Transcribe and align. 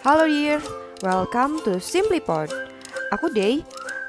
Halo 0.00 0.24
dear, 0.24 0.64
welcome 1.04 1.60
to 1.60 1.76
SimplyPod. 1.76 2.48
Aku 3.12 3.28
Day. 3.36 3.60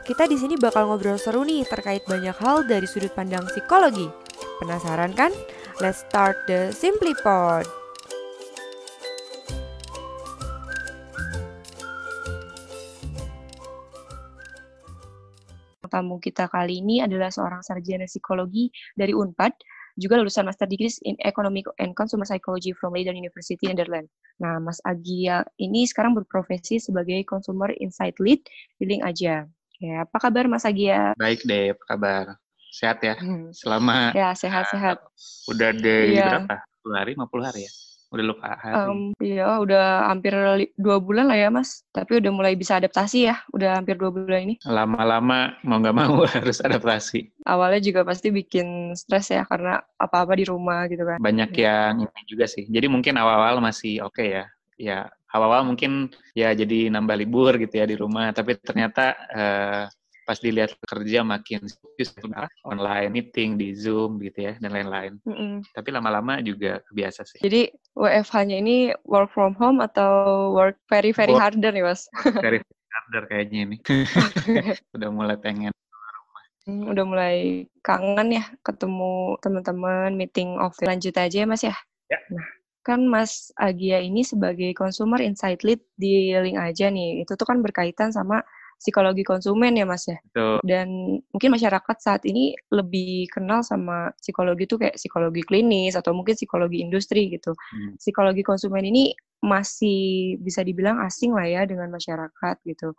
Kita 0.08 0.24
di 0.24 0.40
sini 0.40 0.56
bakal 0.56 0.88
ngobrol 0.88 1.20
seru 1.20 1.44
nih 1.44 1.68
terkait 1.68 2.08
banyak 2.08 2.32
hal 2.40 2.64
dari 2.64 2.88
sudut 2.88 3.12
pandang 3.12 3.44
psikologi. 3.52 4.08
Penasaran 4.64 5.12
kan? 5.12 5.36
Let's 5.84 6.08
start 6.08 6.48
the 6.48 6.72
SimplyPod. 6.72 7.68
Tamu 15.92 16.24
kita 16.24 16.48
kali 16.48 16.80
ini 16.80 17.04
adalah 17.04 17.28
seorang 17.28 17.68
sarjana 17.68 18.08
psikologi 18.08 18.72
dari 18.96 19.12
UNPAD, 19.12 19.52
juga 20.02 20.18
lulusan 20.18 20.44
Master 20.44 20.66
Degree 20.66 20.90
in 21.06 21.14
Economic 21.22 21.70
and 21.78 21.94
Consumer 21.94 22.26
Psychology 22.26 22.74
from 22.74 22.98
Leiden 22.98 23.14
University, 23.14 23.70
Netherlands. 23.70 24.10
Nah, 24.42 24.58
Mas 24.58 24.82
Agia 24.82 25.46
ini 25.56 25.86
sekarang 25.86 26.18
berprofesi 26.18 26.82
sebagai 26.82 27.22
Consumer 27.24 27.70
Insight 27.78 28.18
Lead 28.18 28.42
di 28.82 28.90
Link 28.90 29.06
Aja. 29.06 29.46
Ya, 29.78 29.96
apa 30.02 30.18
kabar 30.18 30.50
Mas 30.50 30.66
Agia? 30.66 31.14
Baik 31.16 31.46
deh, 31.46 31.78
apa 31.78 31.84
kabar? 31.86 32.26
Sehat 32.74 32.98
ya? 33.06 33.14
Hmm. 33.22 33.54
Selama 33.54 34.10
Ya, 34.18 34.34
sehat-sehat. 34.34 34.98
udah 35.46 35.70
dari 35.78 36.18
Iya. 36.18 36.26
berapa? 36.26 36.56
10 36.82 36.96
hari, 36.98 37.12
50 37.14 37.46
hari 37.46 37.62
ya? 37.70 37.72
Udah 38.12 38.26
lupa. 38.28 38.52
Em, 38.60 39.16
Iya, 39.24 39.64
udah 39.64 40.12
hampir 40.12 40.36
dua 40.76 41.00
bulan 41.00 41.32
lah 41.32 41.38
ya, 41.40 41.48
Mas. 41.48 41.88
Tapi 41.96 42.20
udah 42.20 42.32
mulai 42.36 42.54
bisa 42.60 42.76
adaptasi 42.76 43.32
ya, 43.32 43.40
udah 43.56 43.80
hampir 43.80 43.96
dua 43.96 44.12
bulan 44.12 44.52
ini. 44.52 44.56
Lama-lama 44.68 45.56
mau 45.64 45.80
nggak 45.80 45.96
mau 45.96 46.28
harus 46.36 46.60
adaptasi. 46.60 47.32
Awalnya 47.48 47.80
juga 47.80 48.02
pasti 48.04 48.28
bikin 48.30 48.92
stres 49.00 49.32
ya, 49.32 49.48
karena 49.48 49.80
apa-apa 49.96 50.36
di 50.36 50.44
rumah 50.44 50.92
gitu 50.92 51.08
kan. 51.08 51.24
Banyak 51.24 51.52
yang 51.56 52.04
ini 52.04 52.22
juga 52.28 52.46
sih. 52.52 52.68
Jadi 52.68 52.92
mungkin 52.92 53.16
awal-awal 53.16 53.64
masih 53.64 54.04
oke 54.04 54.24
ya. 54.28 54.46
Ya, 54.76 55.08
awal-awal 55.32 55.64
mungkin 55.72 56.12
ya 56.36 56.52
jadi 56.52 56.92
nambah 56.92 57.16
libur 57.16 57.56
gitu 57.64 57.80
ya 57.80 57.88
di 57.88 57.96
rumah. 57.96 58.36
Tapi 58.36 58.60
ternyata 58.60 59.16
eh, 59.32 59.84
pas 60.24 60.38
dilihat 60.38 60.72
kerja 60.86 61.26
makin 61.26 61.66
serius, 61.66 62.14
online 62.64 63.10
meeting 63.10 63.58
di 63.58 63.74
Zoom 63.74 64.22
gitu 64.22 64.52
ya 64.52 64.54
dan 64.62 64.72
lain-lain. 64.74 65.18
Mm-mm. 65.26 65.66
Tapi 65.74 65.90
lama-lama 65.90 66.40
juga 66.46 66.80
kebiasa 66.90 67.26
sih. 67.26 67.42
Jadi 67.42 67.74
WFH-nya 67.98 68.58
ini 68.62 68.94
work 69.06 69.34
from 69.34 69.58
home 69.58 69.82
atau 69.82 70.52
work 70.54 70.78
very 70.88 71.12
very 71.12 71.34
Work. 71.34 71.54
harder 71.54 71.72
nih 71.74 71.84
mas? 71.86 72.06
Dari 72.40 72.62
harder 72.64 73.24
kayaknya 73.28 73.60
ini. 73.70 73.78
Udah 74.98 75.10
mulai 75.10 75.38
pengen 75.40 75.74
Hmm, 76.62 76.94
Udah 76.94 77.02
mulai 77.10 77.66
kangen 77.82 78.38
ya 78.38 78.46
ketemu 78.62 79.34
teman-teman 79.42 80.14
meeting 80.14 80.62
offline. 80.62 80.94
Lanjut 80.94 81.18
aja 81.18 81.38
ya 81.42 81.48
mas 81.50 81.66
ya. 81.66 81.74
Ya. 82.06 82.22
Nah 82.30 82.46
kan 82.82 83.06
Mas 83.06 83.54
Agia 83.62 84.02
ini 84.02 84.26
sebagai 84.26 84.74
consumer 84.74 85.22
insight 85.22 85.62
lead 85.62 85.82
di 85.94 86.34
Link 86.34 86.58
aja 86.58 86.90
nih. 86.90 87.22
Itu 87.22 87.38
tuh 87.38 87.46
kan 87.46 87.62
berkaitan 87.62 88.10
sama 88.10 88.42
psikologi 88.82 89.22
konsumen 89.22 89.78
ya 89.78 89.86
mas 89.86 90.10
ya. 90.10 90.18
tuh 90.34 90.58
Dan 90.66 91.22
mungkin 91.30 91.54
masyarakat 91.54 91.98
saat 92.02 92.26
ini 92.26 92.58
lebih 92.74 93.30
kenal 93.30 93.62
sama 93.62 94.10
psikologi 94.18 94.66
itu 94.66 94.82
kayak 94.82 94.98
psikologi 94.98 95.46
klinis 95.46 95.94
atau 95.94 96.18
mungkin 96.18 96.34
psikologi 96.34 96.82
industri 96.82 97.30
gitu. 97.30 97.54
Hmm. 97.54 97.94
Psikologi 98.02 98.42
konsumen 98.42 98.82
ini 98.90 99.14
masih 99.46 100.38
bisa 100.42 100.66
dibilang 100.66 100.98
asing 101.06 101.38
lah 101.38 101.46
ya 101.46 101.62
dengan 101.70 101.94
masyarakat 101.94 102.56
gitu. 102.66 102.98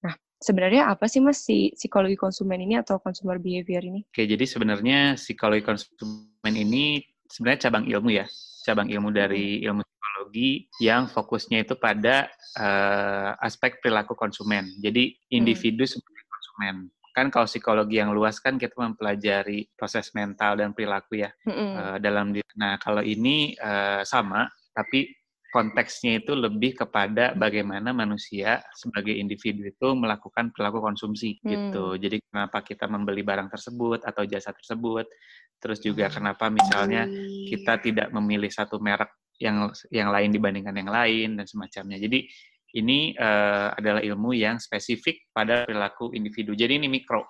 Nah, 0.00 0.16
sebenarnya 0.40 0.88
apa 0.88 1.04
sih 1.08 1.20
mas 1.20 1.44
si 1.44 1.76
psikologi 1.76 2.16
konsumen 2.16 2.64
ini 2.64 2.80
atau 2.80 2.96
consumer 2.96 3.36
behavior 3.36 3.84
ini? 3.84 4.08
Oke, 4.08 4.24
jadi 4.24 4.44
sebenarnya 4.48 5.20
psikologi 5.20 5.64
konsumen 5.64 6.54
ini 6.56 7.04
sebenarnya 7.28 7.68
cabang 7.68 7.84
ilmu 7.84 8.08
ya, 8.16 8.24
cabang 8.64 8.88
ilmu 8.88 9.12
dari 9.12 9.60
ilmu 9.64 9.84
psikologi 10.12 10.68
yang 10.84 11.08
fokusnya 11.08 11.64
itu 11.64 11.74
pada 11.80 12.28
eh, 12.60 13.30
aspek 13.40 13.80
perilaku 13.80 14.12
konsumen. 14.12 14.68
Jadi 14.76 15.16
individu 15.32 15.88
sebagai 15.88 16.28
konsumen. 16.28 16.92
Kan 17.16 17.32
kalau 17.32 17.48
psikologi 17.48 17.96
yang 17.96 18.12
luas 18.12 18.36
kan 18.36 18.60
kita 18.60 18.76
mempelajari 18.76 19.72
proses 19.72 20.12
mental 20.12 20.60
dan 20.60 20.76
perilaku 20.76 21.24
ya 21.24 21.32
Mm-mm. 21.48 21.72
eh, 21.80 21.96
dalam 22.04 22.36
diri. 22.36 22.52
Nah, 22.60 22.76
kalau 22.76 23.00
ini 23.00 23.56
eh, 23.56 24.04
sama, 24.04 24.44
tapi 24.76 25.08
konteksnya 25.52 26.24
itu 26.24 26.32
lebih 26.32 26.76
kepada 26.80 27.36
bagaimana 27.36 27.92
manusia 27.92 28.64
sebagai 28.72 29.12
individu 29.12 29.68
itu 29.68 29.88
melakukan 29.92 30.48
perilaku 30.52 30.80
konsumsi 30.80 31.36
Hmm. 31.44 31.48
gitu. 31.52 31.84
Jadi 32.00 32.24
kenapa 32.24 32.64
kita 32.64 32.88
membeli 32.88 33.20
barang 33.20 33.52
tersebut 33.52 34.04
atau 34.04 34.24
jasa 34.24 34.56
tersebut, 34.56 35.04
terus 35.60 35.80
juga 35.84 36.08
kenapa 36.08 36.48
misalnya 36.48 37.04
kita 37.52 37.84
tidak 37.84 38.08
memilih 38.16 38.48
satu 38.48 38.80
merek 38.80 39.12
yang 39.42 39.74
yang 39.90 40.08
lain 40.14 40.30
dibandingkan 40.30 40.74
yang 40.78 40.90
lain 40.90 41.28
dan 41.34 41.46
semacamnya. 41.50 41.98
Jadi 41.98 42.22
ini 42.78 43.12
eh, 43.12 43.68
adalah 43.74 44.00
ilmu 44.00 44.32
yang 44.32 44.56
spesifik 44.62 45.28
pada 45.34 45.66
perilaku 45.66 46.14
individu. 46.14 46.54
Jadi 46.54 46.78
ini 46.78 46.86
mikro. 46.88 47.26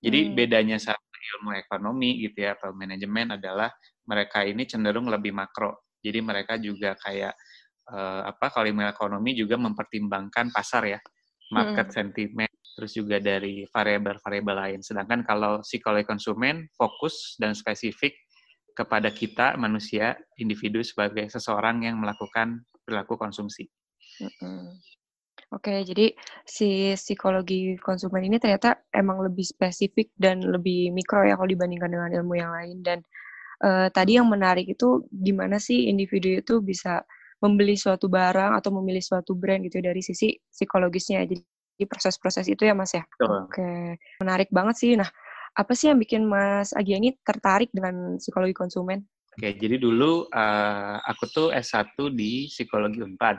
Jadi 0.00 0.30
Hmm. 0.30 0.34
bedanya 0.38 0.78
sama 0.80 0.96
ilmu 1.20 1.52
ekonomi 1.58 2.24
gitu 2.24 2.48
ya 2.48 2.56
atau 2.56 2.72
manajemen 2.72 3.36
adalah 3.36 3.68
mereka 4.08 4.46
ini 4.46 4.64
cenderung 4.64 5.10
lebih 5.12 5.34
makro. 5.36 5.84
Jadi 6.00 6.18
mereka 6.24 6.56
juga 6.56 6.96
kayak 6.96 7.34
eh, 7.92 8.22
apa 8.24 8.46
kalau 8.54 8.66
ilmu 8.70 8.86
ekonomi 8.88 9.36
juga 9.36 9.60
mempertimbangkan 9.60 10.48
pasar 10.54 10.88
ya, 10.88 11.00
market 11.52 11.90
sentiment, 11.92 12.54
terus 12.78 12.96
juga 12.96 13.18
dari 13.20 13.66
variabel-variabel 13.68 14.56
lain. 14.56 14.80
Sedangkan 14.80 15.26
kalau 15.26 15.60
psikologi 15.60 16.06
konsumen 16.08 16.70
fokus 16.72 17.36
dan 17.36 17.52
spesifik 17.52 18.14
kepada 18.80 19.12
kita 19.12 19.60
manusia 19.60 20.16
individu 20.40 20.80
sebagai 20.80 21.28
seseorang 21.28 21.84
yang 21.84 22.00
melakukan 22.00 22.64
perilaku 22.80 23.20
konsumsi. 23.20 23.68
Oke, 25.50 25.82
jadi 25.82 26.14
si 26.46 26.94
psikologi 26.94 27.74
konsumen 27.82 28.22
ini 28.22 28.38
ternyata 28.38 28.86
emang 28.94 29.20
lebih 29.20 29.42
spesifik 29.42 30.14
dan 30.14 30.40
lebih 30.46 30.94
mikro 30.94 31.26
ya 31.26 31.34
kalau 31.34 31.50
dibandingkan 31.50 31.90
dengan 31.90 32.10
ilmu 32.22 32.34
yang 32.38 32.54
lain. 32.54 32.76
Dan 32.86 32.98
eh, 33.66 33.88
tadi 33.90 34.16
yang 34.16 34.30
menarik 34.30 34.70
itu 34.70 35.04
gimana 35.10 35.58
sih 35.58 35.90
individu 35.90 36.38
itu 36.38 36.62
bisa 36.62 37.02
membeli 37.42 37.74
suatu 37.74 38.06
barang 38.06 38.52
atau 38.62 38.70
memilih 38.78 39.02
suatu 39.02 39.34
brand 39.34 39.64
gitu 39.66 39.82
dari 39.82 39.98
sisi 40.04 40.38
psikologisnya. 40.38 41.26
Jadi 41.26 41.42
proses-proses 41.88 42.46
itu 42.46 42.68
ya 42.68 42.76
Mas 42.76 42.94
ya. 42.94 43.02
Oke, 43.18 43.98
menarik 44.22 44.52
banget 44.54 44.76
sih. 44.76 44.92
Nah, 44.94 45.08
apa 45.54 45.72
sih 45.74 45.90
yang 45.90 45.98
bikin 45.98 46.22
Mas 46.26 46.70
Agia 46.72 46.96
ini 46.98 47.14
tertarik 47.20 47.70
dengan 47.74 48.16
psikologi 48.16 48.54
konsumen? 48.54 49.02
Oke, 49.30 49.56
jadi 49.56 49.78
dulu 49.78 50.26
eh, 50.28 50.96
aku 51.06 51.24
tuh 51.30 51.48
S1 51.54 51.96
di 52.12 52.50
psikologi 52.50 53.00
Unpad 53.00 53.38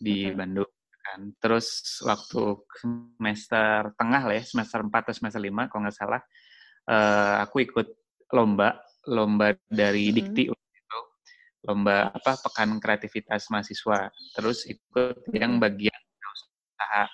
di 0.00 0.28
Mm-mm. 0.28 0.38
Bandung 0.38 0.70
kan. 1.04 1.20
Terus 1.40 2.00
waktu 2.04 2.42
semester 2.74 3.92
tengah 3.96 4.22
lah 4.28 4.34
ya, 4.34 4.44
semester 4.44 4.80
4 4.82 5.08
atau 5.08 5.14
semester 5.14 5.40
5 5.40 5.68
kalau 5.68 5.80
nggak 5.84 5.96
salah, 5.96 6.20
eh, 6.88 7.36
aku 7.44 7.64
ikut 7.64 7.86
lomba, 8.34 8.80
lomba 9.08 9.54
dari 9.68 10.10
Mm-mm. 10.10 10.16
Dikti 10.16 10.42
itu. 10.48 11.00
Lomba 11.68 12.08
apa 12.14 12.40
pekan 12.40 12.80
kreativitas 12.80 13.52
mahasiswa. 13.52 14.08
Terus 14.32 14.64
ikut 14.68 15.28
yang 15.36 15.60
Mm-mm. 15.60 15.64
bagian 15.64 16.00
usaha. 16.24 17.04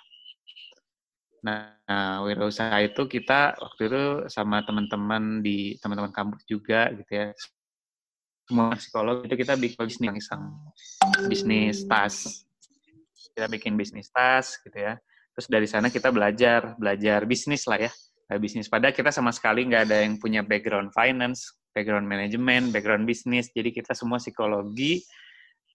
Nah, 1.44 2.24
wirausaha 2.24 2.72
itu 2.80 3.04
kita 3.04 3.60
waktu 3.60 3.92
itu 3.92 4.04
sama 4.32 4.64
teman-teman 4.64 5.44
di 5.44 5.76
teman-teman 5.76 6.08
kampus 6.08 6.40
juga 6.48 6.88
gitu 6.96 7.12
ya. 7.12 7.28
Semua 8.48 8.72
psikolog 8.72 9.28
itu 9.28 9.36
kita 9.36 9.52
bikin 9.60 9.84
bisnis 9.84 10.24
iseng. 10.24 10.44
Bisnis 11.28 11.76
tas. 11.84 12.48
Kita 13.36 13.44
bikin 13.52 13.76
bisnis 13.76 14.08
tas 14.08 14.56
gitu 14.64 14.72
ya. 14.72 14.96
Terus 15.36 15.46
dari 15.52 15.68
sana 15.68 15.92
kita 15.92 16.08
belajar, 16.08 16.80
belajar 16.80 17.28
bisnis 17.28 17.68
lah 17.68 17.76
ya. 17.76 17.92
Nah, 18.32 18.40
bisnis 18.40 18.72
pada 18.72 18.88
kita 18.88 19.12
sama 19.12 19.28
sekali 19.28 19.68
nggak 19.68 19.92
ada 19.92 20.00
yang 20.00 20.16
punya 20.16 20.40
background 20.40 20.96
finance, 20.96 21.60
background 21.76 22.08
manajemen, 22.08 22.72
background 22.72 23.04
bisnis. 23.04 23.52
Jadi 23.52 23.68
kita 23.68 23.92
semua 23.92 24.16
psikologi, 24.16 25.04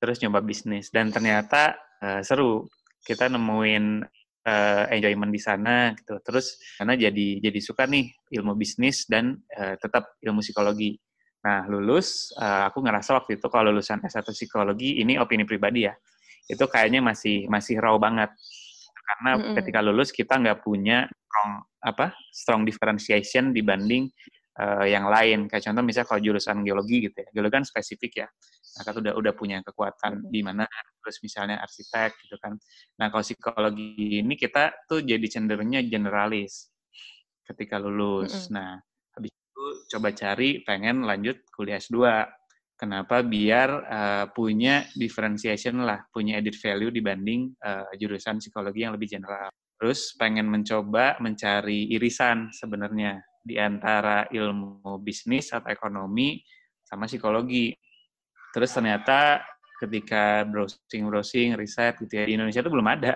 terus 0.01 0.18
nyoba 0.25 0.41
bisnis. 0.41 0.90
Dan 0.90 1.13
ternyata 1.13 1.78
eh, 2.01 2.25
seru. 2.25 2.65
Kita 3.00 3.31
nemuin 3.31 4.04
eh, 4.50 4.84
enjoyment 4.98 5.30
di 5.30 5.42
sana 5.42 5.94
gitu. 5.94 6.18
Terus 6.25 6.57
karena 6.81 6.98
jadi 6.98 7.28
jadi 7.46 7.60
suka 7.62 7.86
nih 7.86 8.10
ilmu 8.34 8.57
bisnis 8.57 9.06
dan 9.06 9.38
eh, 9.54 9.78
tetap 9.78 10.18
ilmu 10.25 10.42
psikologi. 10.42 10.98
Nah, 11.46 11.69
lulus 11.69 12.34
eh, 12.36 12.63
aku 12.68 12.81
ngerasa 12.84 13.16
waktu 13.16 13.38
itu 13.38 13.48
kalau 13.48 13.72
lulusan 13.72 14.01
S1 14.04 14.25
psikologi 14.34 15.00
ini 15.00 15.22
opini 15.22 15.46
pribadi 15.46 15.86
ya. 15.88 15.94
Itu 16.50 16.66
kayaknya 16.66 17.06
masih 17.06 17.46
masih 17.48 17.78
raw 17.78 17.96
banget. 18.01 18.34
Karena 19.10 19.31
Mm-mm. 19.38 19.56
ketika 19.57 19.80
lulus 19.81 20.10
kita 20.13 20.38
nggak 20.38 20.62
punya 20.66 21.06
strong 21.10 21.51
apa? 21.80 22.12
strong 22.36 22.62
differentiation 22.68 23.56
dibanding 23.56 24.10
eh, 24.57 24.86
yang 24.90 25.07
lain. 25.07 25.46
Kayak 25.48 25.69
contoh 25.69 25.84
misalnya 25.86 26.07
kalau 26.10 26.22
jurusan 26.25 26.66
geologi 26.66 27.07
gitu 27.07 27.18
ya. 27.22 27.28
Geologi 27.31 27.54
kan 27.62 27.66
spesifik 27.66 28.25
ya. 28.25 28.28
Nah, 28.77 28.83
kan 28.86 28.94
udah 29.01 29.13
udah 29.18 29.33
punya 29.33 29.63
kekuatan 29.66 30.30
di 30.30 30.45
mana 30.45 30.68
terus 31.01 31.18
misalnya 31.25 31.57
arsitek 31.63 32.16
gitu 32.21 32.36
kan. 32.38 32.54
Nah, 33.01 33.10
kalau 33.10 33.24
psikologi 33.25 34.21
ini 34.21 34.36
kita 34.38 34.86
tuh 34.86 35.01
jadi 35.01 35.25
cenderungnya 35.25 35.81
generalis 35.86 36.69
ketika 37.50 37.81
lulus. 37.81 38.48
Mm-mm. 38.48 38.62
Nah, 38.62 38.77
habis 39.18 39.33
itu 39.33 39.66
coba 39.95 40.13
cari 40.13 40.62
pengen 40.62 41.01
lanjut 41.07 41.42
kuliah 41.50 41.81
S2. 41.81 41.98
Kenapa? 42.80 43.19
Biar 43.25 43.69
uh, 43.83 44.25
punya 44.31 44.88
differentiation 44.95 45.83
lah, 45.83 46.00
punya 46.15 46.39
added 46.39 46.56
value 46.56 46.94
dibanding 46.94 47.51
uh, 47.60 47.92
jurusan 48.00 48.39
psikologi 48.39 48.88
yang 48.88 48.95
lebih 48.95 49.19
general. 49.19 49.51
Terus 49.75 50.15
pengen 50.15 50.48
mencoba 50.48 51.19
mencari 51.19 51.92
irisan 51.92 52.51
sebenarnya 52.56 53.19
di 53.39 53.56
antara 53.56 54.27
ilmu 54.27 55.00
bisnis 55.00 55.51
atau 55.56 55.72
ekonomi 55.72 56.39
sama 56.83 57.07
psikologi. 57.07 57.72
Terus 58.50 58.72
ternyata 58.74 59.46
ketika 59.80 60.44
browsing-browsing, 60.44 61.56
riset 61.56 61.96
gitu 62.04 62.13
ya, 62.19 62.24
di 62.28 62.34
Indonesia 62.36 62.60
itu 62.60 62.72
belum 62.72 62.88
ada. 62.90 63.13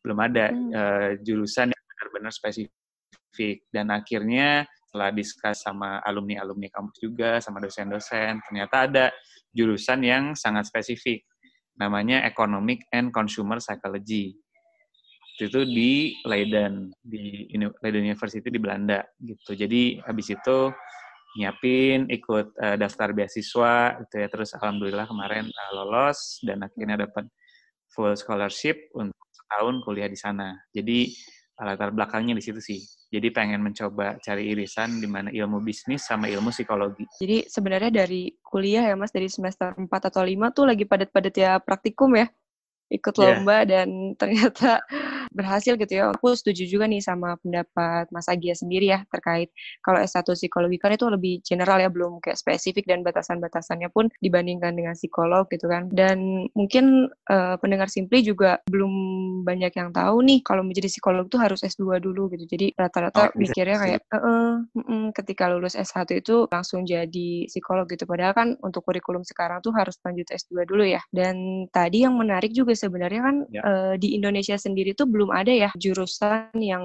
Belum 0.00 0.18
ada 0.22 0.44
hmm. 0.48 0.70
uh, 0.72 1.10
jurusan 1.20 1.74
yang 1.74 1.84
benar-benar 1.94 2.32
spesifik. 2.32 3.56
Dan 3.68 3.92
akhirnya 3.92 4.64
setelah 4.88 5.12
diskus 5.12 5.60
sama 5.60 6.00
alumni-alumni 6.00 6.72
kampus 6.72 6.96
juga, 7.04 7.44
sama 7.44 7.60
dosen-dosen, 7.60 8.40
ternyata 8.40 8.88
ada 8.88 9.04
jurusan 9.52 10.00
yang 10.00 10.32
sangat 10.32 10.64
spesifik. 10.64 11.28
Namanya 11.78 12.24
Economic 12.24 12.88
and 12.90 13.12
Consumer 13.12 13.60
Psychology. 13.60 14.34
Itu 15.38 15.62
di 15.62 16.18
Leiden, 16.26 16.90
di 16.98 17.46
Leiden 17.54 18.02
University 18.02 18.50
di 18.50 18.58
Belanda 18.58 19.06
gitu. 19.22 19.54
Jadi 19.54 20.02
habis 20.02 20.34
itu 20.34 20.58
nyiapin, 21.38 22.10
ikut 22.10 22.58
uh, 22.58 22.76
daftar 22.76 23.14
beasiswa 23.14 24.02
gitu 24.02 24.14
ya. 24.18 24.26
Terus 24.26 24.50
alhamdulillah 24.58 25.06
kemarin 25.06 25.46
uh, 25.46 25.70
lolos 25.78 26.42
dan 26.42 26.66
akhirnya 26.66 27.06
dapat 27.06 27.30
full 27.94 28.12
scholarship 28.18 28.90
untuk 28.98 29.16
setahun 29.30 29.80
kuliah 29.86 30.10
di 30.10 30.18
sana. 30.18 30.58
Jadi 30.74 31.14
latar 31.58 31.90
belakangnya 31.90 32.38
di 32.38 32.42
situ 32.42 32.62
sih. 32.62 32.80
Jadi 33.08 33.34
pengen 33.34 33.64
mencoba 33.64 34.20
cari 34.22 34.52
irisan 34.54 35.02
di 35.02 35.08
mana 35.10 35.32
ilmu 35.32 35.58
bisnis 35.64 36.06
sama 36.06 36.30
ilmu 36.30 36.54
psikologi. 36.54 37.02
Jadi 37.18 37.50
sebenarnya 37.50 38.04
dari 38.04 38.30
kuliah 38.38 38.84
ya 38.86 38.94
Mas, 38.94 39.10
dari 39.10 39.26
semester 39.26 39.74
4 39.74 39.88
atau 39.90 40.22
5 40.22 40.54
tuh 40.54 40.64
lagi 40.68 40.84
padat-padat 40.86 41.34
ya 41.34 41.58
praktikum 41.58 42.14
ya? 42.14 42.30
Ikut 42.88 43.14
iya. 43.18 43.20
lomba 43.20 43.56
yeah. 43.64 43.66
dan 43.66 43.88
ternyata 44.20 44.84
berhasil 45.38 45.78
gitu 45.78 45.92
ya. 45.94 46.10
Aku 46.10 46.34
setuju 46.34 46.66
juga 46.66 46.90
nih 46.90 46.98
sama 46.98 47.38
pendapat 47.38 48.10
Mas 48.10 48.26
Agia 48.26 48.58
sendiri 48.58 48.90
ya 48.90 49.06
terkait 49.14 49.54
kalau 49.86 50.02
S1 50.02 50.26
psikologi 50.34 50.82
kan 50.82 50.90
itu 50.90 51.06
lebih 51.06 51.38
general 51.46 51.78
ya, 51.78 51.86
belum 51.86 52.18
kayak 52.18 52.34
spesifik 52.34 52.90
dan 52.90 53.06
batasan-batasannya 53.06 53.94
pun 53.94 54.10
dibandingkan 54.18 54.74
dengan 54.74 54.98
psikolog 54.98 55.46
gitu 55.54 55.70
kan. 55.70 55.86
Dan 55.94 56.50
mungkin 56.58 57.06
uh, 57.30 57.54
pendengar 57.62 57.86
Simply 57.86 58.26
juga 58.26 58.58
belum 58.66 58.92
banyak 59.46 59.72
yang 59.78 59.90
tahu 59.94 60.24
nih 60.26 60.42
kalau 60.42 60.66
menjadi 60.66 60.90
psikolog 60.90 61.30
tuh 61.30 61.38
harus 61.38 61.62
S2 61.62 62.02
dulu 62.02 62.32
gitu. 62.34 62.44
Jadi 62.48 62.74
rata-rata 62.74 63.30
oh, 63.30 63.36
mikirnya 63.38 63.76
kayak 63.78 64.00
uh, 64.10 64.16
uh, 64.18 64.52
uh, 64.74 65.06
ketika 65.14 65.46
lulus 65.46 65.78
S1 65.78 66.08
itu 66.18 66.48
langsung 66.50 66.82
jadi 66.82 67.46
psikolog 67.46 67.86
gitu. 67.86 68.04
Padahal 68.08 68.34
kan 68.34 68.48
untuk 68.64 68.82
kurikulum 68.84 69.22
sekarang 69.22 69.60
tuh 69.62 69.76
harus 69.76 70.00
lanjut 70.02 70.26
S2 70.28 70.64
dulu 70.64 70.84
ya. 70.84 71.00
Dan 71.12 71.68
tadi 71.68 72.02
yang 72.02 72.16
menarik 72.16 72.50
juga 72.50 72.72
sebenarnya 72.72 73.20
kan 73.20 73.36
ya. 73.52 73.60
uh, 73.62 73.94
di 74.00 74.16
Indonesia 74.16 74.56
sendiri 74.56 74.96
tuh 74.96 75.06
belum 75.06 75.27
ada 75.32 75.52
ya 75.52 75.70
jurusan 75.76 76.52
yang 76.58 76.82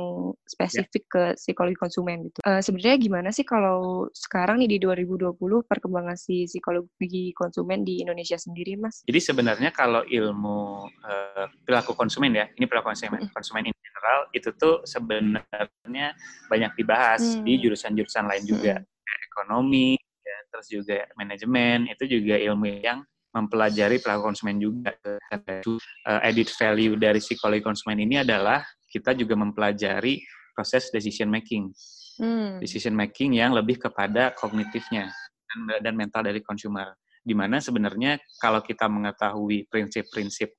spesifik 0.47 1.03
yeah. 1.09 1.11
ke 1.13 1.23
psikologi 1.39 1.77
konsumen 1.77 2.29
gitu. 2.29 2.39
Uh, 2.43 2.61
Sebenarnya 2.61 2.97
gimana 2.99 3.29
sih 3.29 3.45
kalau 3.45 4.07
sekarang 4.11 4.61
nih 4.63 4.75
di 4.75 4.77
2020 4.79 5.35
perkembangan 5.65 6.17
si 6.17 6.45
psikologi 6.45 7.33
konsumen 7.33 7.81
di 7.81 8.03
Indonesia 8.03 8.35
sendiri, 8.37 8.77
Mas? 8.79 9.01
Jadi 9.07 9.19
sebenarnya 9.19 9.69
kalau 9.73 10.03
ilmu 10.05 10.87
uh, 10.87 11.45
perilaku 11.63 11.97
konsumen 11.97 12.33
ya, 12.33 12.45
ini 12.55 12.65
perilaku 12.65 12.93
konsumen, 12.93 13.27
mm. 13.27 13.31
konsumen 13.33 13.63
in 13.69 13.75
general 13.79 14.19
itu 14.35 14.49
tuh 14.55 14.83
sebenarnya 14.83 16.07
banyak 16.47 16.71
dibahas 16.75 17.21
mm. 17.39 17.43
di 17.45 17.53
jurusan-jurusan 17.63 18.25
lain 18.29 18.43
juga, 18.45 18.75
mm. 18.79 19.21
ekonomi, 19.31 19.95
ya, 19.99 20.37
terus 20.51 20.67
juga 20.69 20.97
manajemen 21.15 21.87
itu 21.89 22.19
juga 22.19 22.35
ilmu 22.39 22.67
yang 22.81 23.05
mempelajari 23.33 23.97
pelaku 23.99 24.29
konsumen 24.29 24.61
juga. 24.61 24.93
Uh, 25.33 26.21
edit 26.21 26.53
value 26.53 26.95
dari 26.95 27.17
psikologi 27.17 27.65
konsumen 27.65 27.97
ini 27.99 28.21
adalah 28.21 28.61
kita 28.87 29.17
juga 29.17 29.33
mempelajari 29.33 30.21
proses 30.53 30.93
decision 30.93 31.33
making. 31.33 31.73
Hmm. 32.21 32.61
Decision 32.61 32.93
making 32.93 33.41
yang 33.41 33.57
lebih 33.57 33.81
kepada 33.81 34.37
kognitifnya 34.37 35.09
dan, 35.49 35.59
dan 35.81 35.93
mental 35.97 36.21
dari 36.21 36.45
consumer. 36.45 36.93
Di 37.25 37.33
mana 37.33 37.57
sebenarnya 37.57 38.21
kalau 38.37 38.61
kita 38.61 38.85
mengetahui 38.85 39.65
prinsip-prinsip 39.65 40.53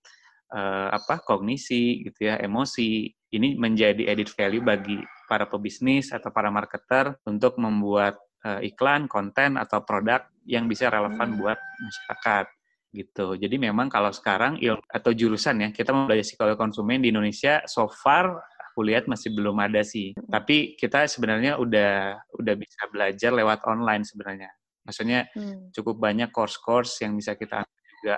uh, 0.51 0.91
apa 0.91 1.23
kognisi 1.23 2.03
gitu 2.11 2.27
ya, 2.27 2.43
emosi, 2.43 3.07
ini 3.31 3.55
menjadi 3.55 4.11
edit 4.11 4.35
value 4.35 4.65
bagi 4.67 4.99
para 5.31 5.47
pebisnis 5.47 6.11
atau 6.11 6.35
para 6.35 6.51
marketer 6.51 7.15
untuk 7.23 7.55
membuat 7.63 8.19
uh, 8.43 8.59
iklan, 8.67 9.07
konten 9.07 9.55
atau 9.55 9.87
produk 9.87 10.27
yang 10.43 10.67
bisa 10.67 10.91
relevan 10.91 11.39
hmm. 11.39 11.39
buat 11.39 11.59
masyarakat 11.61 12.47
gitu. 12.95 13.35
Jadi 13.35 13.59
memang 13.59 13.91
kalau 13.91 14.15
sekarang 14.15 14.55
ilmu 14.63 14.79
atau 14.87 15.11
jurusan 15.11 15.67
ya 15.67 15.69
kita 15.75 15.91
mau 15.91 16.07
belajar 16.07 16.23
psikologi 16.23 16.59
konsumen 16.63 17.03
di 17.03 17.11
Indonesia 17.11 17.67
so 17.67 17.91
far 17.91 18.31
aku 18.71 18.87
lihat 18.87 19.11
masih 19.11 19.35
belum 19.35 19.59
ada 19.59 19.83
sih. 19.83 20.15
Tapi 20.15 20.79
kita 20.79 21.11
sebenarnya 21.11 21.59
udah 21.59 22.23
udah 22.39 22.55
bisa 22.55 22.87
belajar 22.91 23.35
lewat 23.35 23.67
online 23.67 24.07
sebenarnya. 24.07 24.51
Maksudnya 24.87 25.27
hmm. 25.35 25.75
cukup 25.75 25.99
banyak 25.99 26.31
course-course 26.31 27.03
yang 27.03 27.19
bisa 27.19 27.35
kita 27.35 27.67
ambil 27.67 27.83
juga 27.99 28.17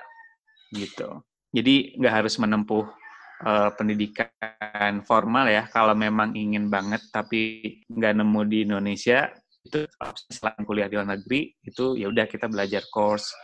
gitu. 0.77 1.09
Jadi 1.57 1.97
nggak 1.97 2.15
harus 2.21 2.35
menempuh 2.37 2.85
uh, 3.49 3.71
pendidikan 3.73 5.01
formal 5.09 5.49
ya. 5.49 5.65
Kalau 5.73 5.97
memang 5.97 6.37
ingin 6.37 6.69
banget 6.69 7.01
tapi 7.09 7.81
nggak 7.89 8.13
nemu 8.21 8.41
di 8.45 8.59
Indonesia 8.69 9.33
itu 9.67 9.83
selain 10.31 10.63
kuliah 10.63 10.87
di 10.87 10.95
luar 10.95 11.19
negeri 11.19 11.51
itu 11.67 11.99
ya 11.99 12.07
udah 12.07 12.31
kita 12.31 12.47
belajar 12.47 12.87
course 12.95 13.35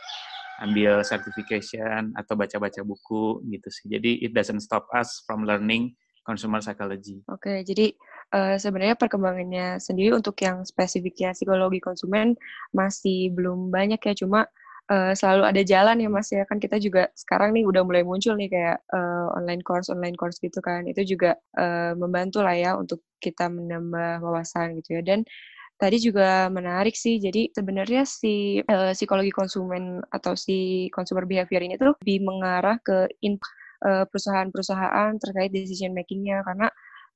ambil 0.63 1.03
certification 1.03 2.15
atau 2.15 2.39
baca-baca 2.39 2.81
buku 2.87 3.43
gitu 3.51 3.69
sih. 3.69 3.87
Jadi 3.91 4.23
it 4.23 4.31
doesn't 4.31 4.63
stop 4.63 4.87
us 4.95 5.27
from 5.27 5.43
learning 5.43 5.93
consumer 6.23 6.63
psychology. 6.63 7.19
Oke, 7.27 7.51
okay, 7.51 7.59
jadi 7.67 7.91
uh, 8.31 8.55
sebenarnya 8.55 8.95
perkembangannya 8.95 9.83
sendiri 9.83 10.15
untuk 10.15 10.39
yang 10.39 10.63
spesifiknya 10.63 11.35
psikologi 11.35 11.83
konsumen 11.83 12.39
masih 12.71 13.35
belum 13.35 13.75
banyak 13.75 13.99
ya, 13.99 14.15
cuma 14.15 14.47
uh, 14.91 15.13
selalu 15.15 15.43
ada 15.49 15.63
jalan 15.63 15.97
ya 15.99 16.09
mas 16.11 16.29
ya 16.33 16.43
kan 16.49 16.59
kita 16.59 16.77
juga 16.81 17.09
sekarang 17.15 17.55
nih 17.55 17.65
udah 17.67 17.83
mulai 17.87 18.03
muncul 18.03 18.35
nih 18.35 18.51
kayak 18.51 18.79
uh, 18.91 19.35
online 19.37 19.63
course 19.63 19.89
online 19.93 20.17
course 20.19 20.39
gitu 20.43 20.59
kan 20.59 20.85
itu 20.89 21.03
juga 21.17 21.39
uh, 21.59 21.95
membantu 21.95 22.43
lah 22.43 22.57
ya 22.57 22.71
untuk 22.75 23.05
kita 23.23 23.47
menambah 23.47 24.21
wawasan 24.25 24.79
gitu 24.83 24.99
ya 24.99 25.03
dan 25.05 25.23
tadi 25.77 25.97
juga 25.99 26.47
menarik 26.49 26.95
sih. 26.95 27.19
Jadi 27.19 27.51
sebenarnya 27.51 28.07
si 28.07 28.63
uh, 28.63 28.95
psikologi 28.95 29.35
konsumen 29.35 30.01
atau 30.11 30.39
si 30.39 30.89
consumer 30.95 31.27
behavior 31.27 31.63
ini 31.63 31.75
tuh 31.77 31.95
lebih 31.99 32.23
mengarah 32.23 32.79
ke 32.81 33.11
uh, 33.11 34.05
perusahaan-perusahaan 34.09 35.19
terkait 35.19 35.51
decision 35.51 35.93
makingnya 35.93 36.43
karena 36.47 36.71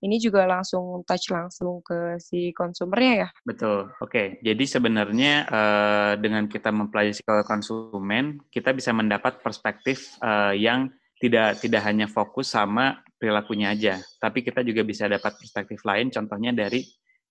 ini 0.05 0.21
juga 0.21 0.45
langsung 0.45 1.01
touch 1.09 1.33
langsung 1.33 1.81
ke 1.81 2.21
si 2.21 2.53
konsumernya 2.53 3.13
ya. 3.27 3.29
Betul. 3.49 3.89
Oke. 3.97 4.13
Okay. 4.13 4.27
Jadi 4.45 4.65
sebenarnya 4.69 5.33
uh, 5.49 6.13
dengan 6.21 6.45
kita 6.45 6.69
mempelajari 6.69 7.17
psikologi 7.17 7.49
konsumen, 7.49 8.25
kita 8.53 8.77
bisa 8.77 8.93
mendapat 8.93 9.41
perspektif 9.41 10.21
uh, 10.21 10.53
yang 10.53 10.93
tidak 11.17 11.57
tidak 11.65 11.81
hanya 11.89 12.05
fokus 12.13 12.53
sama 12.53 13.01
perilakunya 13.17 13.73
aja, 13.73 13.97
tapi 14.21 14.45
kita 14.45 14.61
juga 14.61 14.85
bisa 14.85 15.09
dapat 15.09 15.33
perspektif 15.41 15.81
lain. 15.81 16.13
Contohnya 16.13 16.53
dari 16.53 16.85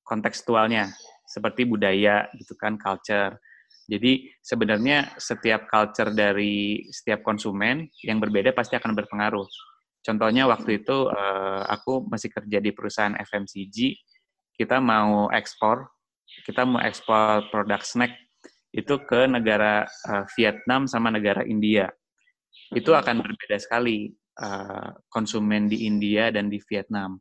kontekstualnya 0.05 0.93
seperti 1.25 1.65
budaya 1.65 2.29
gitu 2.37 2.53
kan 2.55 2.77
culture. 2.77 3.35
Jadi 3.85 4.33
sebenarnya 4.41 5.13
setiap 5.17 5.69
culture 5.69 6.09
dari 6.09 6.85
setiap 6.89 7.21
konsumen 7.21 7.89
yang 8.01 8.17
berbeda 8.17 8.53
pasti 8.53 8.77
akan 8.77 8.97
berpengaruh. 8.97 9.45
Contohnya 10.05 10.45
waktu 10.45 10.85
itu 10.85 11.09
uh, 11.09 11.65
aku 11.65 12.05
masih 12.05 12.29
kerja 12.29 12.61
di 12.61 12.69
perusahaan 12.73 13.17
FMCG, 13.17 13.97
kita 14.57 14.77
mau 14.77 15.29
ekspor, 15.33 15.89
kita 16.45 16.65
mau 16.65 16.81
ekspor 16.81 17.49
produk 17.49 17.81
snack 17.81 18.13
itu 18.73 19.01
ke 19.05 19.25
negara 19.25 19.85
uh, 19.85 20.25
Vietnam 20.37 20.85
sama 20.85 21.09
negara 21.09 21.41
India. 21.45 21.89
Itu 22.73 22.93
akan 22.93 23.21
berbeda 23.21 23.57
sekali 23.57 24.13
uh, 24.41 24.93
konsumen 25.09 25.69
di 25.69 25.85
India 25.89 26.29
dan 26.29 26.49
di 26.53 26.61
Vietnam. 26.69 27.17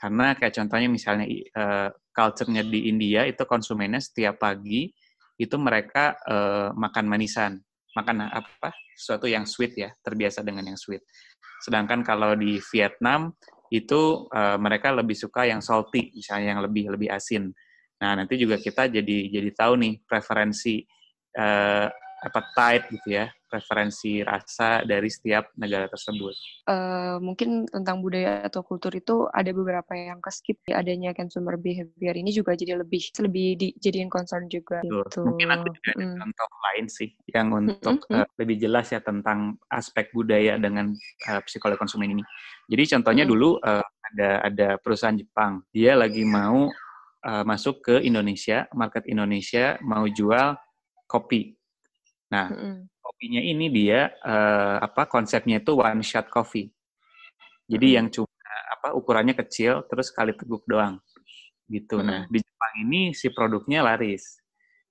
Karena 0.00 0.32
kayak 0.32 0.56
contohnya 0.56 0.88
misalnya 0.88 1.28
uh, 1.60 1.92
culture-nya 2.08 2.64
di 2.64 2.88
India 2.88 3.28
itu 3.28 3.44
konsumennya 3.44 4.00
setiap 4.00 4.40
pagi 4.40 4.88
itu 5.36 5.56
mereka 5.60 6.16
uh, 6.24 6.72
makan 6.72 7.04
manisan, 7.04 7.60
makan 7.92 8.32
apa? 8.32 8.72
Sesuatu 8.96 9.28
yang 9.28 9.44
sweet 9.44 9.76
ya, 9.76 9.92
terbiasa 10.00 10.40
dengan 10.40 10.64
yang 10.72 10.80
sweet. 10.80 11.04
Sedangkan 11.60 12.00
kalau 12.00 12.32
di 12.32 12.56
Vietnam 12.72 13.36
itu 13.68 14.24
uh, 14.32 14.56
mereka 14.56 14.88
lebih 14.96 15.16
suka 15.16 15.44
yang 15.44 15.60
salty, 15.60 16.12
misalnya 16.16 16.56
yang 16.56 16.60
lebih 16.64 16.88
lebih 16.88 17.12
asin. 17.12 17.52
Nah, 18.00 18.16
nanti 18.16 18.40
juga 18.40 18.56
kita 18.56 18.88
jadi 18.88 19.18
jadi 19.28 19.50
tahu 19.52 19.76
nih 19.76 19.92
preferensi 20.08 20.80
uh, 21.36 21.88
appetite 22.24 22.84
gitu 22.96 23.08
ya 23.20 23.28
preferensi 23.50 24.22
rasa 24.22 24.86
dari 24.86 25.10
setiap 25.10 25.50
negara 25.58 25.90
tersebut. 25.90 26.32
Uh, 26.70 27.18
mungkin 27.18 27.66
tentang 27.66 27.98
budaya 27.98 28.46
atau 28.46 28.62
kultur 28.62 28.94
itu 28.94 29.26
ada 29.34 29.50
beberapa 29.50 29.90
yang 29.98 30.22
keskip 30.22 30.62
adanya 30.70 31.10
consumer 31.10 31.58
behavior 31.58 32.14
ini 32.14 32.30
juga 32.30 32.54
jadi 32.54 32.78
lebih 32.78 33.02
lebih 33.18 33.58
dijadiin 33.58 34.06
concern 34.06 34.46
juga. 34.46 34.78
Gitu. 34.86 35.26
Mungkin 35.26 35.50
aku 35.50 35.66
juga 35.74 35.90
ada 35.98 36.06
mm. 36.06 36.18
contoh 36.22 36.48
lain 36.70 36.86
sih 36.86 37.10
yang 37.34 37.50
untuk 37.50 38.06
mm 38.06 38.06
-hmm. 38.06 38.22
uh, 38.22 38.26
lebih 38.38 38.56
jelas 38.62 38.86
ya 38.94 39.02
tentang 39.02 39.58
aspek 39.66 40.14
budaya 40.14 40.54
dengan 40.54 40.94
uh, 41.26 41.40
psikologi 41.42 41.82
konsumen 41.82 42.14
ini. 42.14 42.24
Jadi 42.70 42.94
contohnya 42.94 43.26
mm 43.26 43.30
-hmm. 43.34 43.42
dulu 43.42 43.50
uh, 43.66 43.84
ada 44.14 44.30
ada 44.46 44.68
perusahaan 44.78 45.18
Jepang, 45.18 45.66
dia 45.74 45.98
lagi 45.98 46.22
mau 46.22 46.70
uh, 47.26 47.44
masuk 47.44 47.82
ke 47.82 47.98
Indonesia, 48.06 48.70
market 48.70 49.02
Indonesia 49.10 49.74
mau 49.82 50.06
jual 50.06 50.54
kopi. 51.10 51.58
Nah, 52.30 52.46
mm 52.46 52.58
-hmm 52.62 52.89
kopinya 53.10 53.42
ini 53.42 53.66
dia 53.66 54.14
uh, 54.22 54.78
apa 54.78 55.10
konsepnya 55.10 55.58
itu 55.58 55.74
one 55.74 56.06
shot 56.06 56.30
coffee. 56.30 56.70
Jadi 57.66 57.86
hmm. 57.90 57.96
yang 57.98 58.06
cuma 58.14 58.30
apa 58.70 58.94
ukurannya 58.94 59.34
kecil 59.34 59.82
terus 59.90 60.14
sekali 60.14 60.30
teguk 60.38 60.62
doang. 60.70 61.02
Gitu. 61.66 61.98
Hmm. 61.98 62.06
Nah, 62.06 62.20
di 62.30 62.38
Jepang 62.38 62.74
ini 62.86 63.10
si 63.10 63.34
produknya 63.34 63.82
laris. 63.82 64.38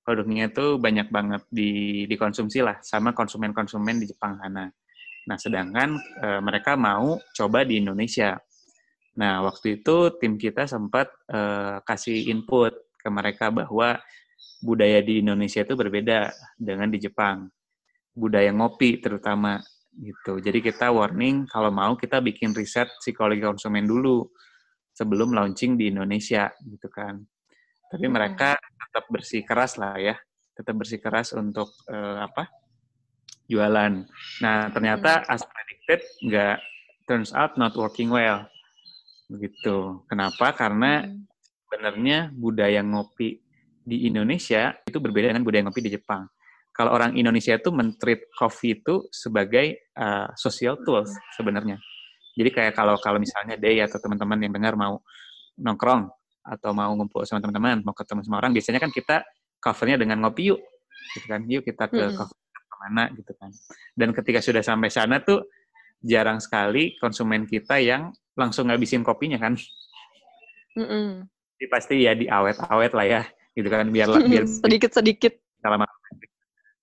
Produknya 0.04 0.52
itu 0.52 0.76
banyak 0.76 1.08
banget 1.08 1.44
di 1.48 2.04
dikonsumsi 2.12 2.60
lah 2.60 2.78
sama 2.84 3.16
konsumen-konsumen 3.16 4.04
di 4.04 4.12
Jepang 4.12 4.36
sana. 4.36 4.68
Nah, 5.28 5.38
sedangkan 5.40 5.96
uh, 6.20 6.42
mereka 6.44 6.76
mau 6.76 7.16
coba 7.36 7.64
di 7.64 7.80
Indonesia. 7.80 8.36
Nah, 9.20 9.44
waktu 9.48 9.80
itu 9.80 10.16
tim 10.20 10.36
kita 10.36 10.68
sempat 10.68 11.12
uh, 11.32 11.84
kasih 11.84 12.32
input 12.32 12.72
ke 13.00 13.08
mereka 13.12 13.52
bahwa 13.52 14.00
budaya 14.64 15.00
di 15.04 15.24
Indonesia 15.24 15.64
itu 15.64 15.76
berbeda 15.76 16.32
dengan 16.60 16.88
di 16.92 17.00
Jepang 17.00 17.48
budaya 18.20 18.52
ngopi 18.52 19.00
terutama 19.00 19.64
gitu. 19.96 20.44
Jadi 20.44 20.60
kita 20.60 20.92
warning 20.92 21.48
kalau 21.48 21.72
mau 21.72 21.96
kita 21.96 22.20
bikin 22.20 22.52
riset 22.52 22.92
psikologi 23.00 23.40
konsumen 23.40 23.88
dulu 23.88 24.28
sebelum 24.92 25.32
launching 25.32 25.80
di 25.80 25.88
Indonesia 25.88 26.52
gitu 26.68 26.92
kan. 26.92 27.24
Tapi 27.88 28.06
hmm. 28.06 28.14
mereka 28.14 28.60
tetap 28.60 29.08
bersih 29.08 29.42
keras 29.48 29.80
lah 29.80 29.96
ya, 29.96 30.16
tetap 30.52 30.76
bersih 30.76 31.00
keras 31.00 31.32
untuk 31.32 31.72
uh, 31.88 32.28
apa? 32.28 32.52
jualan. 33.50 34.06
Nah, 34.46 34.70
ternyata 34.70 35.26
hmm. 35.26 35.34
as 35.34 35.42
predicted 35.42 36.02
nggak 36.22 36.58
turns 37.10 37.34
out 37.34 37.58
not 37.58 37.74
working 37.74 38.14
well. 38.14 38.46
Begitu. 39.26 40.06
Kenapa? 40.06 40.54
Karena 40.54 41.02
hmm. 41.02 41.26
sebenarnya 41.66 42.30
budaya 42.30 42.86
ngopi 42.86 43.42
di 43.82 44.06
Indonesia 44.06 44.78
itu 44.86 45.02
berbeda 45.02 45.34
dengan 45.34 45.42
budaya 45.42 45.66
ngopi 45.66 45.82
di 45.82 45.98
Jepang 45.98 46.30
kalau 46.80 46.96
orang 46.96 47.12
Indonesia 47.20 47.60
itu 47.60 47.76
mentreat 47.76 48.24
coffee 48.40 48.80
itu 48.80 49.04
sebagai 49.12 49.92
uh, 50.00 50.32
social 50.40 50.80
tools 50.88 51.12
sebenarnya. 51.36 51.76
Jadi 52.40 52.56
kayak 52.56 52.72
kalau 52.72 52.96
kalau 53.04 53.20
misalnya 53.20 53.60
Day 53.60 53.84
atau 53.84 54.00
teman-teman 54.00 54.40
yang 54.40 54.56
dengar 54.56 54.80
mau 54.80 55.04
nongkrong 55.60 56.08
atau 56.40 56.72
mau 56.72 56.88
ngumpul 56.96 57.28
sama 57.28 57.44
teman-teman, 57.44 57.84
mau 57.84 57.92
ketemu 57.92 58.24
sama 58.24 58.40
orang, 58.40 58.56
biasanya 58.56 58.80
kan 58.80 58.96
kita 58.96 59.28
covernya 59.60 60.00
dengan 60.00 60.24
ngopi 60.24 60.56
yuk, 60.56 60.64
gitu 61.20 61.28
kan, 61.28 61.44
yuk 61.52 61.68
kita 61.68 61.92
ke 61.92 62.00
mm 62.00 62.16
-hmm. 62.16 62.32
ke 62.48 62.76
mana 62.88 63.04
gitu 63.12 63.32
kan. 63.36 63.52
Dan 63.92 64.16
ketika 64.16 64.40
sudah 64.40 64.64
sampai 64.64 64.88
sana 64.88 65.20
tuh 65.20 65.44
jarang 66.00 66.40
sekali 66.40 66.96
konsumen 67.04 67.44
kita 67.44 67.76
yang 67.84 68.16
langsung 68.40 68.72
ngabisin 68.72 69.04
kopinya 69.04 69.36
kan. 69.36 69.60
Mm. 70.80 71.28
Jadi 71.28 71.66
pasti 71.68 72.08
ya 72.08 72.16
diawet-awet 72.16 72.96
lah 72.96 73.04
ya, 73.20 73.22
gitu 73.52 73.68
kan, 73.68 73.84
biar 73.92 74.08
biar 74.32 74.48
sedikit-sedikit 74.64 75.60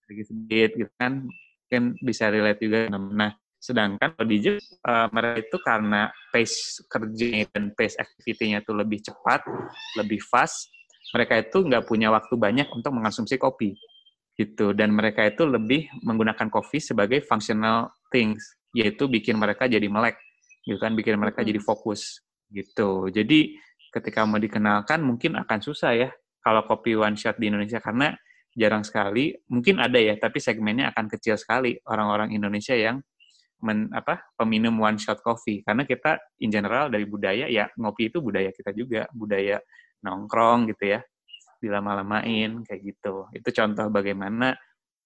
sedikit-sedikit 0.06 0.70
gitu 0.78 0.92
kan 0.94 1.26
mungkin 1.26 1.82
bisa 1.98 2.30
relate 2.30 2.62
juga. 2.62 2.86
Nah 2.94 3.34
sedangkan 3.58 4.14
kalau 4.14 4.28
di 4.30 4.38
Jepang 4.38 4.62
uh, 4.86 5.08
mereka 5.10 5.36
itu 5.42 5.56
karena 5.58 6.02
pace 6.30 6.86
kerjanya 6.86 7.50
dan 7.50 7.74
pace 7.74 7.98
activity-nya 7.98 8.62
itu 8.62 8.70
lebih 8.70 9.02
cepat 9.02 9.42
lebih 9.98 10.22
fast 10.22 10.70
mereka 11.10 11.42
itu 11.42 11.66
nggak 11.66 11.82
punya 11.86 12.14
waktu 12.14 12.34
banyak 12.38 12.68
untuk 12.70 12.94
mengonsumsi 12.94 13.38
kopi 13.38 13.74
gitu. 14.36 14.76
Dan 14.76 14.92
mereka 14.92 15.24
itu 15.26 15.48
lebih 15.48 15.88
menggunakan 16.04 16.46
kopi 16.52 16.78
sebagai 16.78 17.24
functional 17.24 17.90
things 18.12 18.54
yaitu 18.76 19.08
bikin 19.08 19.40
mereka 19.40 19.64
jadi 19.64 19.88
melek 19.88 20.20
gitu 20.68 20.76
kan 20.76 20.92
bikin 20.92 21.16
mereka 21.16 21.40
jadi 21.40 21.58
fokus 21.58 22.20
gitu. 22.52 23.08
Jadi 23.08 23.56
ketika 23.90 24.28
mau 24.28 24.36
dikenalkan 24.36 25.00
mungkin 25.00 25.40
akan 25.40 25.58
susah 25.64 25.96
ya 25.96 26.08
kalau 26.44 26.62
kopi 26.68 26.94
one 26.94 27.16
shot 27.16 27.40
di 27.40 27.48
Indonesia 27.48 27.80
karena 27.80 28.12
jarang 28.56 28.82
sekali, 28.82 29.36
mungkin 29.52 29.76
ada 29.78 30.00
ya, 30.00 30.16
tapi 30.16 30.40
segmennya 30.40 30.90
akan 30.96 31.06
kecil 31.12 31.36
sekali. 31.36 31.76
Orang-orang 31.84 32.32
Indonesia 32.32 32.72
yang 32.72 33.04
men, 33.60 33.92
apa 33.92 34.32
peminum 34.32 34.80
one 34.80 34.96
shot 34.96 35.20
coffee. 35.20 35.60
Karena 35.60 35.84
kita 35.84 36.16
in 36.40 36.48
general 36.48 36.88
dari 36.88 37.04
budaya 37.04 37.46
ya 37.52 37.68
ngopi 37.76 38.08
itu 38.08 38.24
budaya 38.24 38.48
kita 38.50 38.72
juga. 38.72 39.04
Budaya 39.12 39.60
nongkrong 40.00 40.72
gitu 40.72 40.96
ya. 40.96 41.00
Dilama-lamain 41.60 42.64
kayak 42.64 42.80
gitu. 42.80 43.28
Itu 43.36 43.48
contoh 43.52 43.92
bagaimana 43.92 44.56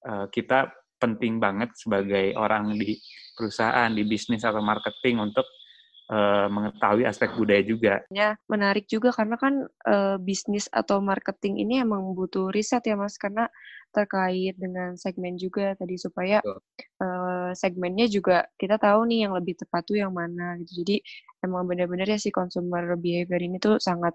uh, 0.06 0.30
kita 0.30 0.70
penting 1.02 1.42
banget 1.42 1.74
sebagai 1.74 2.38
orang 2.38 2.76
di 2.78 2.94
perusahaan 3.34 3.90
di 3.90 4.06
bisnis 4.06 4.46
atau 4.46 4.62
marketing 4.62 5.26
untuk 5.26 5.48
uh, 6.10 6.46
mengetahui 6.50 7.06
aspek 7.06 7.30
budaya 7.38 7.62
juga. 7.62 7.94
Ya, 8.10 8.34
menarik 8.50 8.90
juga 8.90 9.14
karena 9.14 9.38
kan 9.38 9.70
uh, 9.86 10.18
bisnis 10.18 10.66
atau 10.74 10.98
marketing 10.98 11.62
ini 11.62 11.80
emang 11.80 12.12
butuh 12.18 12.50
riset 12.50 12.82
ya 12.84 12.98
Mas 12.98 13.16
karena 13.16 13.46
terkait 13.90 14.54
dengan 14.54 14.94
segmen 14.94 15.34
juga 15.34 15.74
tadi 15.74 15.98
supaya 15.98 16.38
uh, 17.02 17.50
segmennya 17.54 18.06
juga 18.06 18.46
kita 18.54 18.78
tahu 18.78 19.06
nih 19.10 19.26
yang 19.26 19.32
lebih 19.34 19.58
tepat 19.58 19.82
tuh 19.86 19.98
yang 19.98 20.14
mana 20.14 20.58
gitu. 20.62 20.82
Jadi 20.82 21.02
emang 21.42 21.66
benar-benar 21.66 22.06
ya 22.06 22.18
si 22.18 22.30
consumer 22.30 22.94
behavior 22.98 23.40
ini 23.42 23.58
tuh 23.58 23.82
sangat 23.82 24.14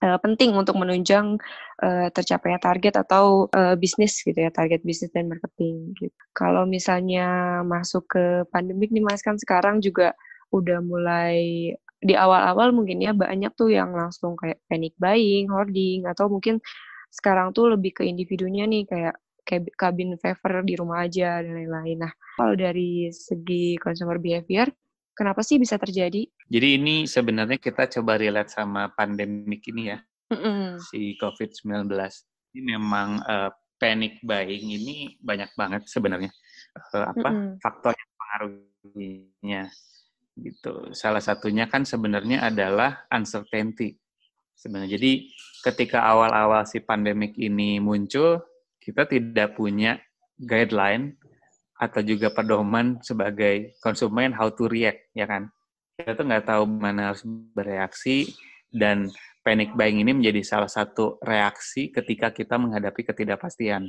uh, 0.00 0.16
penting 0.20 0.56
untuk 0.56 0.76
menunjang 0.80 1.36
uh, 1.84 2.08
tercapainya 2.12 2.60
target 2.60 2.96
atau 2.96 3.48
uh, 3.52 3.76
bisnis 3.76 4.20
gitu 4.24 4.36
ya 4.36 4.48
target 4.48 4.80
bisnis 4.80 5.12
dan 5.12 5.28
marketing 5.28 5.92
gitu. 6.00 6.16
Kalau 6.32 6.64
misalnya 6.64 7.60
masuk 7.64 8.08
ke 8.08 8.24
pandemik 8.48 8.88
nih 8.88 9.04
Mas 9.04 9.20
kan 9.20 9.36
sekarang 9.36 9.84
juga 9.84 10.16
udah 10.54 10.78
mulai 10.78 11.70
di 12.04 12.14
awal-awal 12.14 12.76
mungkin 12.76 13.00
ya 13.00 13.16
banyak 13.16 13.56
tuh 13.56 13.72
yang 13.72 13.96
langsung 13.96 14.36
kayak 14.36 14.60
panic 14.68 14.92
buying, 15.00 15.48
hoarding 15.48 16.04
atau 16.04 16.28
mungkin 16.28 16.60
sekarang 17.08 17.56
tuh 17.56 17.72
lebih 17.72 17.96
ke 17.96 18.02
individunya 18.04 18.68
nih 18.68 18.84
kayak 18.84 19.16
cabin 19.76 20.16
fever 20.20 20.64
di 20.64 20.74
rumah 20.76 21.04
aja 21.04 21.40
dan 21.40 21.52
lain-lain. 21.64 22.04
Nah, 22.04 22.12
kalau 22.36 22.56
dari 22.56 23.12
segi 23.12 23.76
consumer 23.76 24.16
behavior, 24.16 24.68
kenapa 25.12 25.44
sih 25.44 25.60
bisa 25.60 25.76
terjadi? 25.76 26.26
Jadi 26.48 26.68
ini 26.80 27.04
sebenarnya 27.04 27.60
kita 27.60 27.88
coba 28.00 28.16
relate 28.16 28.52
sama 28.52 28.88
pandemik 28.92 29.64
ini 29.68 29.92
ya, 29.92 29.98
mm 30.32 30.36
-hmm. 30.36 30.64
si 30.80 31.16
COVID-19. 31.20 31.88
Ini 32.56 32.60
memang 32.76 33.20
uh, 33.24 33.50
panic 33.76 34.20
buying 34.24 34.64
ini 34.64 35.16
banyak 35.20 35.52
banget 35.56 35.84
sebenarnya 35.88 36.32
uh, 36.96 37.12
apa 37.12 37.28
mm 37.28 37.36
-hmm. 37.36 37.52
faktor 37.60 37.92
yang 37.92 38.10
mengaruhinya 38.16 39.62
gitu. 40.38 40.90
Salah 40.94 41.22
satunya 41.22 41.70
kan 41.70 41.86
sebenarnya 41.86 42.46
adalah 42.46 43.06
uncertainty. 43.10 43.98
Sebenarnya 44.54 44.98
jadi 44.98 45.12
ketika 45.66 46.06
awal-awal 46.06 46.66
si 46.66 46.78
pandemik 46.82 47.34
ini 47.38 47.78
muncul, 47.82 48.42
kita 48.78 49.06
tidak 49.08 49.58
punya 49.58 49.98
guideline 50.38 51.18
atau 51.74 52.00
juga 52.06 52.30
pedoman 52.30 53.02
sebagai 53.02 53.74
konsumen 53.82 54.30
how 54.30 54.50
to 54.50 54.70
react, 54.70 55.10
ya 55.16 55.26
kan? 55.26 55.50
Kita 55.98 56.14
tuh 56.14 56.26
nggak 56.26 56.46
tahu 56.46 56.62
mana 56.66 57.10
harus 57.14 57.22
bereaksi 57.26 58.30
dan 58.70 59.10
panic 59.46 59.74
buying 59.78 60.02
ini 60.02 60.10
menjadi 60.10 60.42
salah 60.42 60.70
satu 60.70 61.22
reaksi 61.22 61.90
ketika 61.94 62.34
kita 62.34 62.58
menghadapi 62.58 63.06
ketidakpastian. 63.06 63.86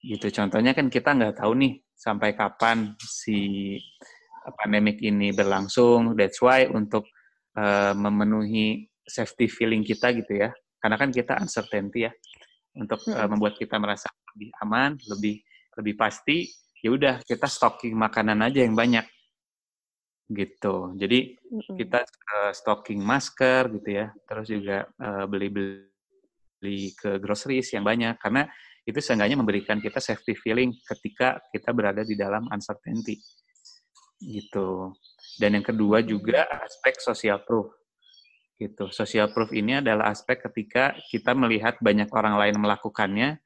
Gitu. 0.00 0.28
Contohnya 0.32 0.76
kan 0.76 0.92
kita 0.92 1.16
nggak 1.16 1.40
tahu 1.40 1.56
nih 1.56 1.80
sampai 1.96 2.36
kapan 2.36 2.92
si 3.00 3.74
pandemik 4.54 5.02
ini 5.02 5.34
berlangsung. 5.34 6.14
That's 6.14 6.38
why 6.38 6.70
untuk 6.70 7.08
uh, 7.58 7.92
memenuhi 7.96 8.86
safety 9.02 9.50
feeling 9.50 9.82
kita 9.82 10.14
gitu 10.14 10.46
ya. 10.46 10.50
Karena 10.78 10.96
kan 11.00 11.10
kita 11.10 11.38
uncertainty 11.40 12.06
ya. 12.06 12.12
Untuk 12.76 13.00
uh, 13.08 13.26
membuat 13.26 13.56
kita 13.56 13.80
merasa 13.80 14.12
lebih 14.36 14.52
aman, 14.60 15.00
lebih 15.08 15.40
lebih 15.76 15.94
pasti, 15.96 16.48
ya 16.80 16.92
udah 16.92 17.14
kita 17.24 17.48
stocking 17.48 17.96
makanan 17.96 18.40
aja 18.44 18.64
yang 18.64 18.76
banyak 18.76 19.04
gitu. 20.28 20.92
Jadi 20.98 21.38
kita 21.78 22.04
uh, 22.04 22.52
stocking 22.52 23.00
masker 23.00 23.72
gitu 23.80 23.88
ya, 23.90 24.06
terus 24.28 24.46
juga 24.50 24.84
uh, 25.00 25.24
beli 25.24 25.48
beli 25.48 26.92
ke 26.96 27.16
groceries 27.22 27.72
yang 27.72 27.84
banyak 27.84 28.16
karena 28.20 28.48
itu 28.86 29.02
seenggaknya 29.02 29.36
memberikan 29.38 29.82
kita 29.82 29.98
safety 29.98 30.38
feeling 30.38 30.70
ketika 30.86 31.42
kita 31.50 31.74
berada 31.74 32.06
di 32.06 32.14
dalam 32.14 32.46
uncertainty 32.54 33.18
gitu. 34.20 34.96
Dan 35.36 35.60
yang 35.60 35.66
kedua 35.66 36.00
juga 36.00 36.48
aspek 36.48 37.00
social 37.00 37.42
proof. 37.44 37.72
Gitu. 38.56 38.88
Social 38.88 39.28
proof 39.32 39.52
ini 39.52 39.84
adalah 39.84 40.08
aspek 40.12 40.40
ketika 40.48 40.96
kita 41.12 41.36
melihat 41.36 41.76
banyak 41.84 42.08
orang 42.08 42.40
lain 42.40 42.56
melakukannya 42.56 43.36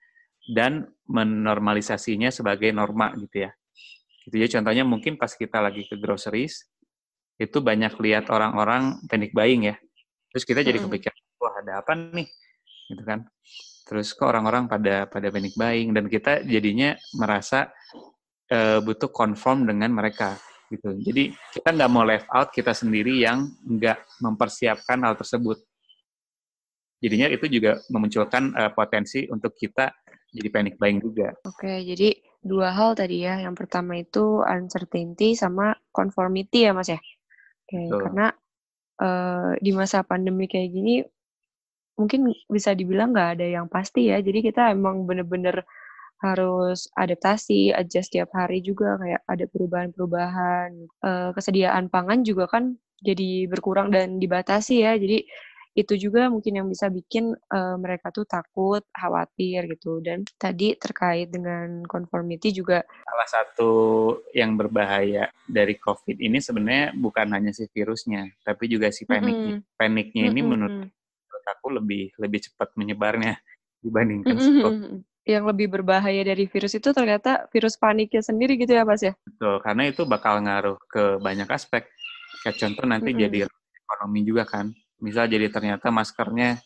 dan 0.54 0.86
menormalisasinya 1.10 2.30
sebagai 2.30 2.70
norma 2.70 3.10
gitu 3.18 3.48
ya. 3.48 3.50
Gitu 4.26 4.36
ya 4.38 4.46
contohnya 4.58 4.84
mungkin 4.86 5.18
pas 5.18 5.34
kita 5.34 5.58
lagi 5.58 5.86
ke 5.90 5.98
groceries 5.98 6.70
itu 7.40 7.58
banyak 7.58 7.96
lihat 7.98 8.28
orang-orang 8.30 9.02
panic 9.10 9.34
buying 9.34 9.66
ya. 9.72 9.76
Terus 10.30 10.44
kita 10.46 10.62
jadi 10.62 10.78
kepikiran, 10.78 11.18
wah 11.42 11.54
ada 11.58 11.72
apa 11.82 11.92
nih? 11.96 12.28
Gitu 12.92 13.02
kan. 13.02 13.26
Terus 13.90 14.14
kok 14.14 14.30
orang-orang 14.30 14.70
pada 14.70 15.10
pada 15.10 15.34
panic 15.34 15.58
buying 15.58 15.90
dan 15.90 16.06
kita 16.06 16.46
jadinya 16.46 16.94
merasa 17.18 17.74
uh, 18.54 18.78
butuh 18.78 19.10
conform 19.10 19.66
dengan 19.66 19.90
mereka 19.90 20.38
gitu. 20.70 20.90
Jadi 21.02 21.34
kita 21.50 21.68
nggak 21.74 21.90
mau 21.90 22.06
left 22.06 22.30
out 22.30 22.48
kita 22.54 22.70
sendiri 22.70 23.26
yang 23.26 23.50
nggak 23.66 23.98
mempersiapkan 24.22 25.02
hal 25.02 25.18
tersebut. 25.18 25.58
Jadinya 27.02 27.26
itu 27.32 27.48
juga 27.50 27.80
memunculkan 27.90 28.54
uh, 28.54 28.70
potensi 28.70 29.26
untuk 29.26 29.56
kita 29.58 29.90
jadi 30.30 30.48
panic 30.52 30.78
buying 30.78 31.02
juga. 31.02 31.34
Oke, 31.42 31.82
jadi 31.82 32.14
dua 32.38 32.70
hal 32.70 32.94
tadi 32.94 33.26
ya. 33.26 33.42
Yang 33.42 33.66
pertama 33.66 33.98
itu 33.98 34.46
uncertainty 34.46 35.34
sama 35.34 35.74
conformity 35.90 36.70
ya, 36.70 36.72
Mas 36.76 36.92
ya. 36.92 37.00
Oke, 37.66 37.90
Betul. 37.90 38.00
karena 38.06 38.26
uh, 39.02 39.50
di 39.58 39.70
masa 39.74 40.06
pandemi 40.06 40.46
kayak 40.46 40.70
gini 40.70 40.94
mungkin 41.98 42.32
bisa 42.48 42.72
dibilang 42.72 43.12
nggak 43.12 43.30
ada 43.40 43.46
yang 43.48 43.66
pasti 43.66 44.08
ya. 44.12 44.22
Jadi 44.22 44.40
kita 44.40 44.70
emang 44.70 45.04
bener-bener 45.04 45.66
harus 46.20 46.86
adaptasi, 46.94 47.72
adjust 47.72 48.12
tiap 48.12 48.28
hari 48.36 48.60
juga 48.60 49.00
kayak 49.00 49.24
ada 49.24 49.44
perubahan-perubahan. 49.48 50.70
Uh, 51.00 51.30
kesediaan 51.32 51.88
pangan 51.88 52.20
juga 52.20 52.44
kan 52.46 52.76
jadi 53.00 53.48
berkurang 53.48 53.88
dan 53.88 54.20
dibatasi 54.20 54.84
ya. 54.84 55.00
Jadi 55.00 55.24
itu 55.70 55.94
juga 55.96 56.26
mungkin 56.26 56.60
yang 56.60 56.68
bisa 56.68 56.90
bikin 56.90 57.30
uh, 57.32 57.78
mereka 57.78 58.10
tuh 58.12 58.28
takut, 58.28 58.84
khawatir 58.92 59.64
gitu. 59.70 60.04
Dan 60.04 60.28
tadi 60.36 60.76
terkait 60.76 61.32
dengan 61.32 61.86
conformity 61.88 62.52
juga 62.52 62.84
salah 63.06 63.28
satu 63.30 63.72
yang 64.36 64.60
berbahaya 64.60 65.32
dari 65.48 65.78
COVID 65.80 66.20
ini 66.20 66.42
sebenarnya 66.42 66.92
bukan 66.92 67.32
hanya 67.32 67.54
si 67.56 67.64
virusnya, 67.70 68.28
tapi 68.44 68.68
juga 68.68 68.92
si 68.92 69.08
panik. 69.08 69.32
Mm 69.32 69.46
-hmm. 69.46 69.58
Paniknya 69.78 70.22
ini 70.28 70.28
mm 70.28 70.36
-hmm. 70.36 70.50
menurut, 70.50 70.78
menurut 70.90 71.44
aku 71.48 71.66
lebih 71.80 72.04
lebih 72.20 72.40
cepat 72.50 72.76
menyebarnya 72.76 73.40
dibandingkan 73.84 74.36
mm 74.36 74.42
-hmm. 74.60 74.94
Yang 75.28 75.44
lebih 75.52 75.66
berbahaya 75.68 76.24
dari 76.24 76.48
virus 76.48 76.72
itu 76.74 76.90
ternyata 76.96 77.46
virus 77.52 77.76
paniknya 77.76 78.24
sendiri 78.24 78.56
gitu 78.56 78.72
ya, 78.72 78.88
Mas 78.88 79.04
ya? 79.04 79.12
Betul, 79.24 79.60
karena 79.60 79.82
itu 79.88 80.02
bakal 80.08 80.40
ngaruh 80.40 80.80
ke 80.88 81.20
banyak 81.20 81.48
aspek. 81.48 81.84
Kayak 82.40 82.56
contoh 82.56 82.84
nanti 82.88 83.12
mm 83.12 83.16
-hmm. 83.16 83.24
jadi 83.28 83.38
ekonomi 83.84 84.20
juga 84.24 84.44
kan 84.48 84.72
Misal 85.00 85.32
jadi 85.32 85.48
ternyata 85.48 85.88
maskernya 85.88 86.60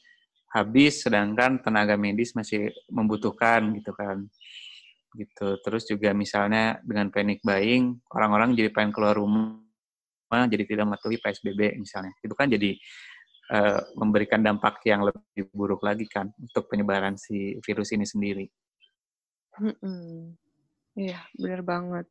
habis 0.51 1.03
sedangkan 1.07 1.63
tenaga 1.63 1.95
medis 1.95 2.35
masih 2.35 2.71
membutuhkan 2.91 3.75
gitu 3.79 3.95
kan. 3.95 4.27
Gitu. 5.15 5.49
Terus 5.63 5.83
juga 5.87 6.11
misalnya 6.11 6.83
dengan 6.83 7.15
panic 7.15 7.39
buying, 7.47 7.95
orang-orang 8.11 8.59
jadi 8.59 8.75
pengen 8.75 8.91
keluar 8.91 9.15
rumah 9.15 9.63
jadi 10.35 10.67
tidak 10.67 10.85
mematuhi 10.91 11.23
PSBB 11.23 11.79
misalnya. 11.79 12.11
Itu 12.19 12.35
kan 12.35 12.51
jadi 12.51 12.75
uh, 13.51 13.81
memberikan 13.99 14.41
dampak 14.41 14.81
yang 14.87 15.05
lebih 15.05 15.51
buruk 15.53 15.85
lagi 15.85 16.09
kan 16.09 16.31
untuk 16.41 16.71
penyebaran 16.71 17.19
si 17.19 17.59
virus 17.65 17.93
ini 17.93 18.07
sendiri. 18.07 18.47
Iya, 20.95 21.19
benar 21.35 21.63
banget. 21.67 22.07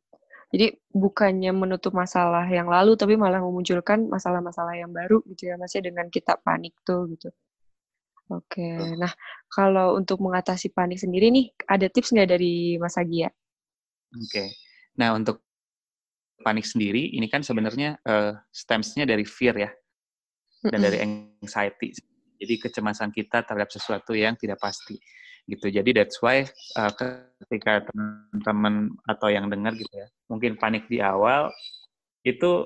Jadi 0.54 0.70
bukannya 0.94 1.50
menutup 1.50 1.96
masalah 1.96 2.46
yang 2.46 2.70
lalu, 2.70 2.94
tapi 2.94 3.18
malah 3.18 3.42
memunculkan 3.42 4.06
masalah-masalah 4.06 4.78
yang 4.78 4.94
baru 4.94 5.18
gitu 5.34 5.50
ya, 5.50 5.58
Mas 5.58 5.74
ya, 5.74 5.82
dengan 5.82 6.06
kita 6.12 6.38
panik 6.38 6.78
tuh 6.86 7.10
gitu. 7.10 7.32
Oke, 8.32 8.96
nah 8.96 9.12
kalau 9.52 10.00
untuk 10.00 10.16
mengatasi 10.22 10.72
panik 10.72 10.96
sendiri 10.96 11.28
nih, 11.28 11.52
ada 11.68 11.92
tips 11.92 12.14
nggak 12.14 12.38
dari 12.38 12.80
Mas 12.80 12.96
Agia? 12.96 13.28
Oke, 14.14 14.48
nah 14.96 15.12
untuk 15.12 15.44
panik 16.40 16.64
sendiri, 16.64 17.12
ini 17.12 17.28
kan 17.28 17.44
sebenarnya 17.44 18.00
uh, 18.06 18.32
stems-nya 18.48 19.04
dari 19.04 19.28
fear 19.28 19.58
ya, 19.58 19.70
dan 20.68 20.80
dari 20.80 20.98
anxiety. 21.04 21.92
Jadi 22.40 22.54
kecemasan 22.60 23.12
kita 23.12 23.44
terhadap 23.44 23.70
sesuatu 23.70 24.16
yang 24.16 24.34
tidak 24.36 24.60
pasti 24.60 24.98
gitu. 25.44 25.68
Jadi 25.68 25.92
that's 25.92 26.18
why 26.24 26.44
uh, 26.80 26.92
ketika 27.44 27.84
teman-teman 27.88 28.96
atau 29.04 29.28
yang 29.28 29.52
dengar 29.52 29.76
gitu 29.76 29.92
ya, 29.92 30.08
mungkin 30.28 30.56
panik 30.56 30.88
di 30.88 31.04
awal 31.04 31.52
itu 32.24 32.64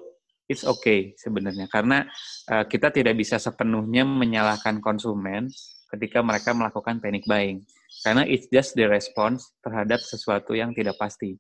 it's 0.49 0.65
okay 0.65 1.13
sebenarnya 1.19 1.69
karena 1.69 2.09
uh, 2.49 2.65
kita 2.65 2.89
tidak 2.95 3.19
bisa 3.19 3.37
sepenuhnya 3.37 4.07
menyalahkan 4.07 4.81
konsumen 4.81 5.51
ketika 5.93 6.25
mereka 6.25 6.57
melakukan 6.57 7.03
panic 7.03 7.27
buying 7.29 7.61
karena 8.07 8.25
it's 8.25 8.49
just 8.49 8.73
the 8.79 8.87
response 8.89 9.53
terhadap 9.61 10.01
sesuatu 10.01 10.57
yang 10.57 10.73
tidak 10.73 10.97
pasti 10.97 11.37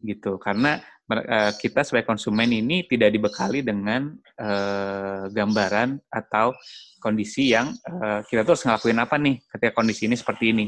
gitu 0.00 0.40
karena 0.40 0.80
uh, 1.10 1.52
kita 1.58 1.82
sebagai 1.82 2.06
konsumen 2.06 2.46
ini 2.48 2.86
tidak 2.86 3.10
dibekali 3.10 3.60
dengan 3.66 4.14
uh, 4.38 5.26
gambaran 5.28 5.98
atau 6.08 6.54
kondisi 7.02 7.50
yang 7.50 7.74
uh, 7.88 8.22
kita 8.24 8.46
tuh 8.46 8.54
harus 8.54 8.64
ngelakuin 8.64 8.98
apa 9.00 9.16
nih 9.18 9.36
ketika 9.50 9.72
kondisi 9.74 10.06
ini 10.06 10.14
seperti 10.14 10.54
ini. 10.54 10.66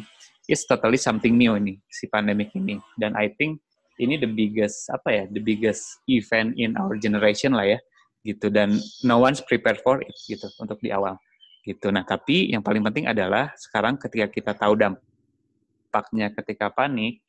It's 0.51 0.67
totally 0.67 0.99
something 0.99 1.39
new 1.39 1.55
ini 1.55 1.79
si 1.87 2.11
pandemik 2.11 2.51
ini. 2.59 2.83
Dan 2.99 3.15
I 3.15 3.31
think 3.31 3.63
ini 4.03 4.19
the 4.19 4.27
biggest 4.27 4.91
apa 4.91 5.09
ya, 5.15 5.25
the 5.31 5.39
biggest 5.39 6.03
event 6.11 6.59
in 6.59 6.75
our 6.75 6.99
generation 6.99 7.55
lah 7.55 7.79
ya, 7.79 7.79
gitu. 8.27 8.51
Dan 8.51 8.83
no 9.07 9.23
one's 9.23 9.39
prepared 9.39 9.79
for 9.87 10.03
it 10.03 10.17
gitu 10.27 10.51
untuk 10.59 10.83
di 10.83 10.91
awal, 10.91 11.15
gitu. 11.63 11.95
Nah 11.95 12.03
tapi 12.03 12.51
yang 12.51 12.65
paling 12.65 12.83
penting 12.83 13.07
adalah 13.07 13.55
sekarang 13.55 13.95
ketika 13.95 14.27
kita 14.27 14.53
tahu 14.59 14.75
dampaknya 14.75 16.35
ketika 16.35 16.75
panik, 16.75 17.23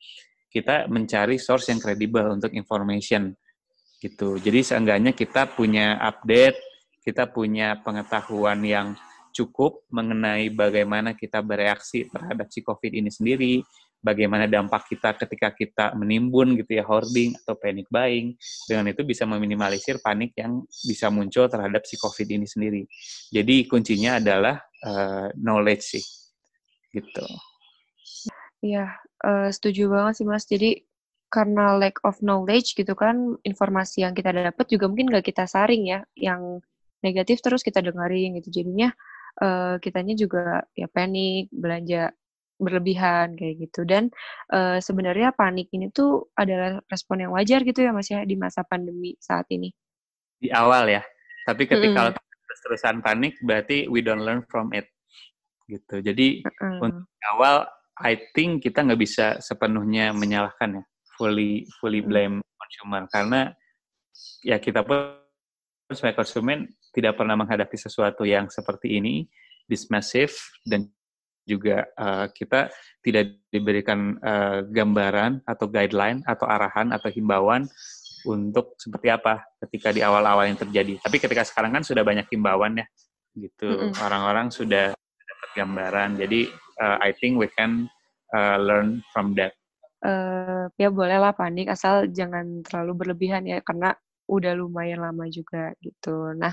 kita 0.54 0.86
mencari 0.86 1.34
source 1.42 1.74
yang 1.74 1.82
kredibel 1.82 2.30
untuk 2.30 2.54
information, 2.54 3.34
gitu. 3.98 4.38
Jadi 4.38 4.62
seenggaknya 4.62 5.10
kita 5.10 5.50
punya 5.50 5.98
update 5.98 6.74
kita 7.04 7.28
punya 7.28 7.76
pengetahuan 7.84 8.64
yang 8.64 8.96
cukup 9.36 9.84
mengenai 9.92 10.48
bagaimana 10.48 11.12
kita 11.12 11.44
bereaksi 11.44 12.08
terhadap 12.08 12.48
si 12.48 12.64
COVID 12.64 12.96
ini 12.96 13.12
sendiri, 13.12 13.60
bagaimana 14.00 14.48
dampak 14.48 14.88
kita 14.88 15.12
ketika 15.20 15.52
kita 15.52 15.84
menimbun 16.00 16.56
gitu 16.56 16.80
ya 16.80 16.84
hoarding 16.86 17.36
atau 17.44 17.60
panic 17.60 17.84
buying. 17.92 18.32
Dengan 18.64 18.88
itu 18.88 19.04
bisa 19.04 19.28
meminimalisir 19.28 20.00
panik 20.00 20.32
yang 20.40 20.64
bisa 20.88 21.12
muncul 21.12 21.44
terhadap 21.44 21.84
si 21.84 22.00
COVID 22.00 22.28
ini 22.40 22.48
sendiri. 22.48 22.82
Jadi 23.28 23.68
kuncinya 23.68 24.16
adalah 24.16 24.56
uh, 24.80 25.28
knowledge 25.36 25.84
sih, 25.84 26.04
gitu. 26.94 27.26
Iya, 28.64 28.96
uh, 29.24 29.48
setuju 29.48 29.88
banget 29.88 30.20
sih 30.20 30.26
Mas. 30.28 30.44
Jadi 30.44 30.84
karena 31.32 31.74
lack 31.80 31.98
of 32.04 32.20
knowledge 32.20 32.76
gitu 32.76 32.94
kan, 32.94 33.40
informasi 33.42 34.04
yang 34.04 34.14
kita 34.14 34.30
dapat 34.30 34.66
juga 34.70 34.86
mungkin 34.86 35.10
nggak 35.10 35.26
kita 35.32 35.48
saring 35.48 35.88
ya, 35.90 36.04
yang 36.14 36.62
negatif 37.00 37.40
terus 37.40 37.64
kita 37.64 37.80
dengerin 37.80 38.38
gitu. 38.38 38.62
Jadinya 38.62 38.92
uh, 39.40 39.80
kitanya 39.82 40.14
juga 40.14 40.62
ya 40.78 40.86
panik 40.86 41.50
belanja 41.50 42.12
berlebihan 42.58 43.34
kayak 43.34 43.66
gitu. 43.68 43.82
Dan 43.82 44.14
uh, 44.54 44.78
sebenarnya 44.78 45.34
panik 45.34 45.68
ini 45.74 45.90
tuh 45.90 46.30
adalah 46.38 46.78
respon 46.86 47.26
yang 47.26 47.34
wajar 47.34 47.66
gitu 47.66 47.82
ya 47.82 47.90
mas 47.90 48.08
ya 48.08 48.22
di 48.22 48.38
masa 48.38 48.62
pandemi 48.62 49.18
saat 49.18 49.48
ini. 49.50 49.74
Di 50.38 50.54
awal 50.54 50.86
ya. 50.86 51.02
Tapi 51.44 51.66
ketika 51.68 52.14
mm. 52.14 52.16
terus-terusan 52.16 53.02
panik 53.04 53.36
berarti 53.42 53.90
we 53.90 54.00
don't 54.00 54.22
learn 54.22 54.46
from 54.46 54.70
it. 54.70 54.86
Gitu. 55.66 56.00
Jadi 56.00 56.46
mm. 56.46 56.78
untuk 56.80 57.10
awal 57.34 57.66
I 58.02 58.18
think 58.34 58.66
kita 58.66 58.82
nggak 58.82 59.00
bisa 59.00 59.26
sepenuhnya 59.38 60.10
menyalahkan 60.10 60.82
ya 60.82 60.84
fully 61.14 61.62
fully 61.78 62.02
blame 62.02 62.42
mm. 62.42 62.46
consumer 62.58 63.02
karena 63.06 63.40
ya 64.42 64.58
kita 64.58 64.82
pun 64.82 65.20
sebagai 65.92 66.24
konsumen 66.24 66.70
tidak 66.94 67.18
pernah 67.18 67.34
menghadapi 67.34 67.74
sesuatu 67.74 68.22
yang 68.22 68.46
seperti 68.48 69.02
ini, 69.02 69.26
this 69.66 69.90
massive, 69.90 70.32
dan 70.64 70.86
juga 71.44 71.84
uh, 72.00 72.30
kita 72.32 72.72
tidak 73.04 73.36
diberikan 73.52 74.16
uh, 74.24 74.64
gambaran 74.64 75.44
atau 75.44 75.68
guideline 75.68 76.24
atau 76.24 76.48
arahan 76.48 76.88
atau 76.94 77.12
himbauan 77.12 77.68
untuk 78.24 78.80
seperti 78.80 79.12
apa 79.12 79.44
ketika 79.60 79.92
di 79.92 80.00
awal-awal 80.00 80.48
yang 80.48 80.56
terjadi. 80.56 80.96
Tapi 81.04 81.20
ketika 81.20 81.44
sekarang 81.44 81.76
kan 81.76 81.84
sudah 81.84 82.00
banyak 82.00 82.24
himbauan 82.32 82.80
ya, 82.80 82.86
gitu. 83.36 83.92
Orang-orang 84.00 84.48
sudah 84.48 84.96
dapat 84.96 85.50
gambaran. 85.52 86.16
Jadi 86.16 86.48
uh, 86.80 86.98
I 86.98 87.14
think 87.14 87.38
we 87.38 87.50
can 87.52 87.90
uh, 88.34 88.58
learn 88.58 89.02
from 89.12 89.34
that. 89.38 89.54
Uh, 90.04 90.68
ya 90.76 90.92
bolehlah 90.92 91.32
panik 91.32 91.72
asal 91.72 92.04
jangan 92.12 92.60
terlalu 92.60 92.92
berlebihan 93.04 93.48
ya 93.48 93.64
karena 93.64 93.96
udah 94.28 94.52
lumayan 94.56 95.04
lama 95.04 95.28
juga 95.28 95.72
gitu. 95.80 96.32
Nah, 96.36 96.52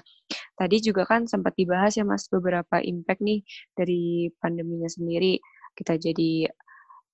tadi 0.56 0.84
juga 0.84 1.08
kan 1.08 1.28
sempat 1.28 1.56
dibahas 1.56 1.96
ya 1.96 2.04
Mas 2.04 2.28
beberapa 2.28 2.80
impact 2.84 3.24
nih 3.24 3.44
dari 3.76 4.28
pandeminya 4.40 4.88
sendiri. 4.88 5.40
Kita 5.72 5.96
jadi 5.96 6.52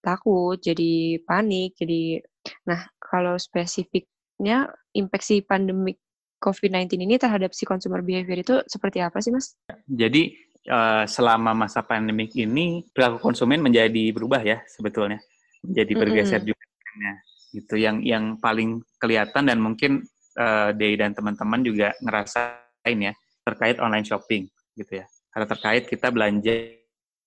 takut, 0.02 0.58
jadi 0.62 1.22
panik, 1.26 1.78
jadi 1.78 2.22
nah 2.66 2.86
kalau 2.98 3.38
spesifiknya 3.38 4.72
impact 4.98 5.26
si 5.26 5.42
pandemik 5.46 6.02
COVID-19 6.38 7.02
ini 7.02 7.18
terhadap 7.18 7.50
si 7.54 7.66
consumer 7.66 8.06
behavior 8.06 8.38
itu 8.38 8.56
seperti 8.70 9.02
apa 9.02 9.18
sih 9.22 9.34
Mas? 9.34 9.58
Jadi 9.90 10.38
uh, 10.68 11.04
selama 11.08 11.56
masa 11.56 11.82
pandemik 11.82 12.36
ini 12.36 12.86
perilaku 12.92 13.24
konsumen 13.24 13.64
menjadi 13.64 14.12
berubah 14.14 14.44
ya 14.44 14.62
sebetulnya, 14.68 15.20
menjadi 15.64 15.92
bergeser 15.96 16.42
mm 16.44 16.48
-hmm. 16.48 16.52
juga. 16.54 17.12
Gitu 17.56 17.76
yang 17.80 17.98
yang 18.04 18.24
paling 18.38 18.84
kelihatan 19.00 19.48
dan 19.48 19.58
mungkin 19.64 20.04
uh, 20.38 20.76
Day 20.76 21.00
dan 21.00 21.16
teman-teman 21.16 21.64
juga 21.64 21.96
ngerasain 22.04 22.98
ya 23.00 23.14
terkait 23.48 23.80
online 23.80 24.04
shopping 24.04 24.46
gitu 24.76 25.02
ya. 25.02 25.06
Karena 25.32 25.48
terkait 25.48 25.84
kita 25.88 26.12
belanja 26.12 26.54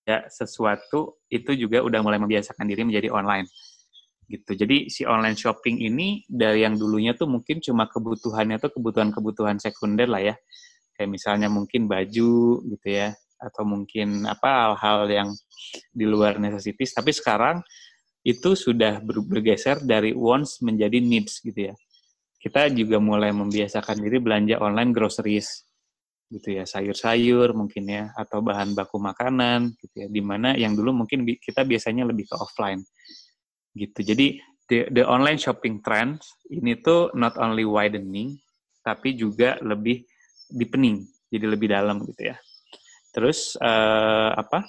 ya, 0.05 0.18
sesuatu 0.29 1.18
itu 1.33 1.57
juga 1.57 1.81
udah 1.81 2.05
mulai 2.05 2.20
membiasakan 2.20 2.68
diri 2.68 2.85
menjadi 2.85 3.09
online. 3.09 3.48
Gitu 4.31 4.55
jadi 4.55 4.87
si 4.87 5.03
online 5.09 5.35
shopping 5.35 5.83
ini 5.83 6.22
dari 6.31 6.62
yang 6.62 6.79
dulunya 6.79 7.18
tuh 7.18 7.26
mungkin 7.26 7.59
cuma 7.59 7.90
kebutuhannya 7.90 8.62
tuh 8.62 8.70
kebutuhan-kebutuhan 8.76 9.59
sekunder 9.59 10.07
lah 10.07 10.22
ya. 10.22 10.35
Kayak 10.94 11.11
misalnya 11.16 11.48
mungkin 11.48 11.88
baju 11.88 12.61
gitu 12.61 12.88
ya 12.92 13.16
atau 13.40 13.64
mungkin 13.64 14.29
apa 14.29 14.76
hal-hal 14.76 15.09
yang 15.09 15.29
di 15.90 16.05
luar 16.05 16.37
necessities 16.37 16.92
tapi 16.92 17.11
sekarang 17.11 17.64
itu 18.20 18.53
sudah 18.53 19.00
bergeser 19.00 19.81
dari 19.81 20.12
wants 20.12 20.61
menjadi 20.61 21.00
needs 21.00 21.40
gitu 21.40 21.72
ya. 21.72 21.74
Kita 22.40 22.72
juga 22.72 23.00
mulai 23.00 23.33
membiasakan 23.33 24.00
diri 24.00 24.20
belanja 24.20 24.61
online 24.61 24.92
groceries 24.92 25.64
gitu 26.31 26.57
ya, 26.57 26.64
sayur-sayur 26.68 27.53
mungkin 27.57 27.85
ya 27.90 28.05
atau 28.16 28.40
bahan 28.44 28.76
baku 28.76 29.00
makanan 29.00 29.72
gitu 29.81 30.05
ya. 30.05 30.09
Di 30.09 30.22
mana 30.24 30.53
yang 30.57 30.76
dulu 30.76 31.05
mungkin 31.05 31.24
kita 31.24 31.64
biasanya 31.64 32.05
lebih 32.09 32.29
ke 32.29 32.37
offline 32.37 32.85
gitu. 33.76 34.05
Jadi 34.05 34.40
the, 34.68 34.88
the 34.92 35.05
online 35.05 35.40
shopping 35.40 35.81
trend 35.81 36.20
ini 36.53 36.76
tuh 36.81 37.12
not 37.16 37.37
only 37.40 37.64
widening 37.64 38.37
tapi 38.81 39.12
juga 39.16 39.61
lebih 39.61 40.05
deepening, 40.48 41.05
jadi 41.29 41.44
lebih 41.44 41.68
dalam 41.72 42.05
gitu 42.09 42.33
ya. 42.33 42.37
Terus 43.10 43.58
uh, 43.58 44.32
apa? 44.34 44.66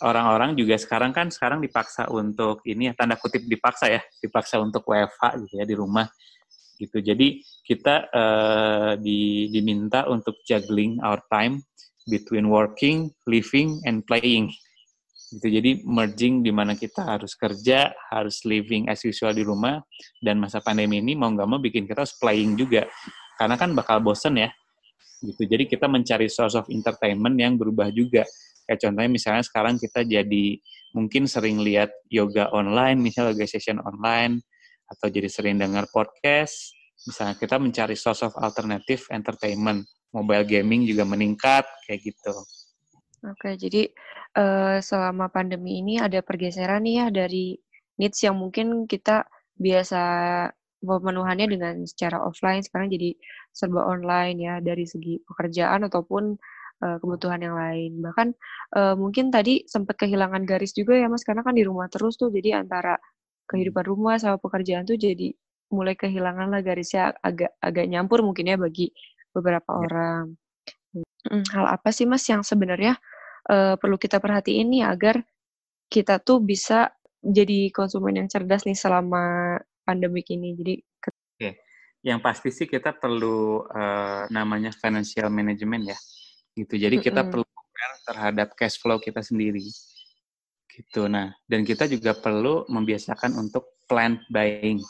orang-orang 0.00 0.56
juga 0.56 0.80
sekarang 0.80 1.12
kan 1.12 1.28
sekarang 1.28 1.60
dipaksa 1.60 2.08
untuk 2.08 2.64
ini 2.64 2.88
ya 2.88 2.92
tanda 2.96 3.20
kutip 3.20 3.44
dipaksa 3.44 3.92
ya 3.92 4.00
dipaksa 4.16 4.56
untuk 4.64 4.80
WFH 4.88 5.44
gitu 5.44 5.54
ya 5.60 5.64
di 5.68 5.76
rumah 5.76 6.08
gitu 6.78 7.02
jadi 7.02 7.42
kita 7.66 7.94
uh, 8.08 8.92
di, 8.96 9.50
diminta 9.52 10.06
untuk 10.08 10.40
juggling 10.46 10.96
our 11.02 11.20
time 11.28 11.60
between 12.08 12.48
working, 12.48 13.12
living, 13.28 13.82
and 13.84 14.06
playing 14.08 14.48
gitu 15.28 15.60
jadi 15.60 15.84
merging 15.84 16.40
di 16.40 16.48
mana 16.48 16.72
kita 16.72 17.04
harus 17.04 17.36
kerja 17.36 17.92
harus 18.08 18.48
living 18.48 18.88
as 18.88 19.04
usual 19.04 19.36
di 19.36 19.44
rumah 19.44 19.84
dan 20.24 20.40
masa 20.40 20.64
pandemi 20.64 21.04
ini 21.04 21.12
mau 21.12 21.28
nggak 21.28 21.44
mau 21.44 21.60
bikin 21.60 21.84
kita 21.84 22.08
harus 22.08 22.16
playing 22.16 22.56
juga 22.56 22.88
karena 23.36 23.60
kan 23.60 23.76
bakal 23.76 24.00
bosen 24.00 24.40
ya 24.40 24.48
gitu 25.22 25.42
jadi 25.46 25.66
kita 25.66 25.90
mencari 25.90 26.30
source 26.30 26.54
of 26.54 26.66
entertainment 26.70 27.34
yang 27.38 27.58
berubah 27.58 27.90
juga 27.90 28.22
Kayak 28.68 28.84
contohnya 28.84 29.08
misalnya 29.08 29.44
sekarang 29.48 29.80
kita 29.80 30.04
jadi 30.04 30.44
mungkin 30.92 31.24
sering 31.24 31.64
lihat 31.64 31.88
yoga 32.12 32.52
online, 32.52 33.00
misalnya 33.00 33.32
yoga 33.32 33.48
session 33.48 33.80
online, 33.80 34.44
atau 34.92 35.08
jadi 35.08 35.24
sering 35.24 35.56
dengar 35.56 35.88
podcast. 35.88 36.76
Misalnya 37.08 37.40
kita 37.40 37.56
mencari 37.56 37.96
source 37.96 38.28
of 38.28 38.36
alternative 38.36 39.00
entertainment. 39.08 39.88
Mobile 40.12 40.44
gaming 40.44 40.84
juga 40.84 41.08
meningkat, 41.08 41.64
kayak 41.88 42.12
gitu. 42.12 42.32
Oke, 43.24 43.56
jadi 43.56 43.88
uh, 44.36 44.84
selama 44.84 45.32
pandemi 45.32 45.80
ini 45.80 45.96
ada 45.96 46.20
pergeseran 46.20 46.84
nih 46.84 46.94
ya 47.00 47.06
dari 47.08 47.56
needs 47.96 48.20
yang 48.20 48.36
mungkin 48.36 48.84
kita 48.84 49.24
biasa 49.56 50.02
pemenuhannya 50.78 51.46
dengan 51.50 51.74
secara 51.84 52.22
offline 52.22 52.62
sekarang 52.62 52.90
jadi 52.94 53.14
serba 53.50 53.82
online 53.82 54.36
ya 54.38 54.54
dari 54.62 54.86
segi 54.86 55.18
pekerjaan 55.26 55.86
ataupun 55.90 56.38
uh, 56.84 56.96
kebutuhan 57.02 57.42
yang 57.42 57.56
lain. 57.58 57.98
Bahkan 57.98 58.28
uh, 58.78 58.94
mungkin 58.94 59.34
tadi 59.34 59.66
sempat 59.66 59.98
kehilangan 59.98 60.46
garis 60.46 60.74
juga 60.74 60.94
ya 60.94 61.10
Mas 61.10 61.26
karena 61.26 61.42
kan 61.42 61.54
di 61.54 61.66
rumah 61.66 61.90
terus 61.90 62.14
tuh 62.14 62.30
jadi 62.30 62.62
antara 62.62 62.98
kehidupan 63.48 63.84
rumah 63.88 64.20
sama 64.20 64.36
pekerjaan 64.38 64.84
tuh 64.84 65.00
jadi 65.00 65.32
mulai 65.68 65.96
kehilangan 65.96 66.48
lah 66.48 66.60
garisnya 66.64 67.12
agak 67.20 67.52
agak 67.60 67.84
nyampur 67.88 68.24
mungkin 68.24 68.48
ya 68.48 68.56
bagi 68.56 68.92
beberapa 69.34 69.68
ya. 69.68 69.78
orang. 69.84 70.24
Hmm, 71.28 71.44
hal 71.52 71.66
apa 71.66 71.90
sih 71.90 72.06
Mas 72.06 72.24
yang 72.30 72.46
sebenarnya 72.46 72.96
uh, 73.50 73.74
perlu 73.76 73.98
kita 73.98 74.22
perhatiin 74.22 74.70
nih 74.70 74.84
agar 74.86 75.20
kita 75.90 76.22
tuh 76.22 76.40
bisa 76.40 76.94
jadi 77.18 77.74
konsumen 77.74 78.22
yang 78.22 78.28
cerdas 78.30 78.62
nih 78.64 78.78
selama 78.78 79.58
pandemik 79.88 80.28
ini. 80.28 80.52
Jadi 80.52 80.74
Oke. 81.40 81.50
Yang 82.04 82.20
pasti 82.20 82.48
sih 82.52 82.66
kita 82.68 82.92
perlu 82.92 83.64
uh, 83.64 84.28
namanya 84.28 84.68
financial 84.76 85.32
management 85.32 85.96
ya 85.96 85.98
gitu. 86.52 86.74
Jadi 86.76 87.00
kita 87.00 87.22
mm 87.22 87.24
-hmm. 87.24 87.32
perlu 87.32 87.46
aware 87.46 87.96
terhadap 88.04 88.48
cash 88.58 88.76
flow 88.76 89.00
kita 89.00 89.24
sendiri. 89.24 89.64
Gitu. 90.68 91.02
Nah, 91.08 91.32
dan 91.48 91.62
kita 91.62 91.86
juga 91.86 92.12
perlu 92.18 92.68
membiasakan 92.68 93.38
untuk 93.38 93.78
plan 93.88 94.20
buying. 94.28 94.82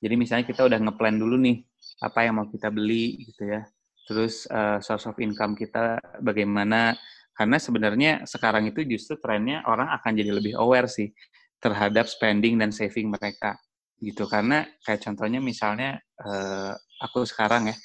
Jadi 0.00 0.14
misalnya 0.14 0.46
kita 0.48 0.64
udah 0.66 0.78
ngeplan 0.78 1.16
dulu 1.20 1.36
nih 1.38 1.62
apa 2.02 2.26
yang 2.26 2.40
mau 2.40 2.46
kita 2.48 2.70
beli 2.72 3.20
gitu 3.30 3.50
ya. 3.50 3.62
Terus 4.04 4.44
uh, 4.50 4.78
source 4.78 5.06
of 5.10 5.16
income 5.18 5.56
kita 5.58 5.98
bagaimana 6.20 6.94
karena 7.34 7.58
sebenarnya 7.58 8.12
sekarang 8.30 8.70
itu 8.70 8.86
justru 8.86 9.18
trennya 9.18 9.66
orang 9.66 9.90
akan 9.90 10.12
jadi 10.14 10.30
lebih 10.38 10.54
aware 10.54 10.86
sih 10.86 11.10
terhadap 11.58 12.06
spending 12.06 12.60
dan 12.60 12.70
saving 12.70 13.10
mereka 13.10 13.58
gitu. 14.00 14.26
Karena 14.26 14.64
kayak 14.82 15.00
contohnya 15.04 15.38
misalnya 15.38 15.98
uh, 16.22 16.72
aku 17.02 17.26
sekarang 17.26 17.70
ya 17.70 17.76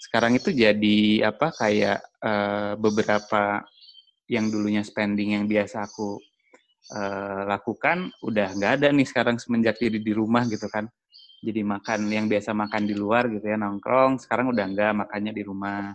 sekarang 0.00 0.32
itu 0.32 0.48
jadi 0.56 1.28
apa 1.28 1.52
kayak 1.52 2.00
uh, 2.24 2.72
beberapa 2.80 3.60
yang 4.30 4.48
dulunya 4.48 4.80
spending 4.80 5.36
yang 5.36 5.44
biasa 5.44 5.84
aku 5.84 6.16
uh, 6.96 7.42
lakukan 7.44 8.08
udah 8.24 8.56
nggak 8.56 8.72
ada 8.80 8.88
nih 8.96 9.04
sekarang 9.04 9.36
semenjak 9.36 9.76
jadi 9.76 10.00
di 10.00 10.12
rumah 10.16 10.48
gitu 10.48 10.66
kan. 10.72 10.88
Jadi 11.40 11.64
makan 11.64 12.08
yang 12.12 12.28
biasa 12.28 12.52
makan 12.52 12.84
di 12.84 12.92
luar 12.96 13.28
gitu 13.32 13.44
ya 13.44 13.56
nongkrong 13.56 14.20
sekarang 14.20 14.52
udah 14.52 14.64
nggak 14.72 14.92
makannya 15.04 15.32
di 15.36 15.42
rumah 15.44 15.92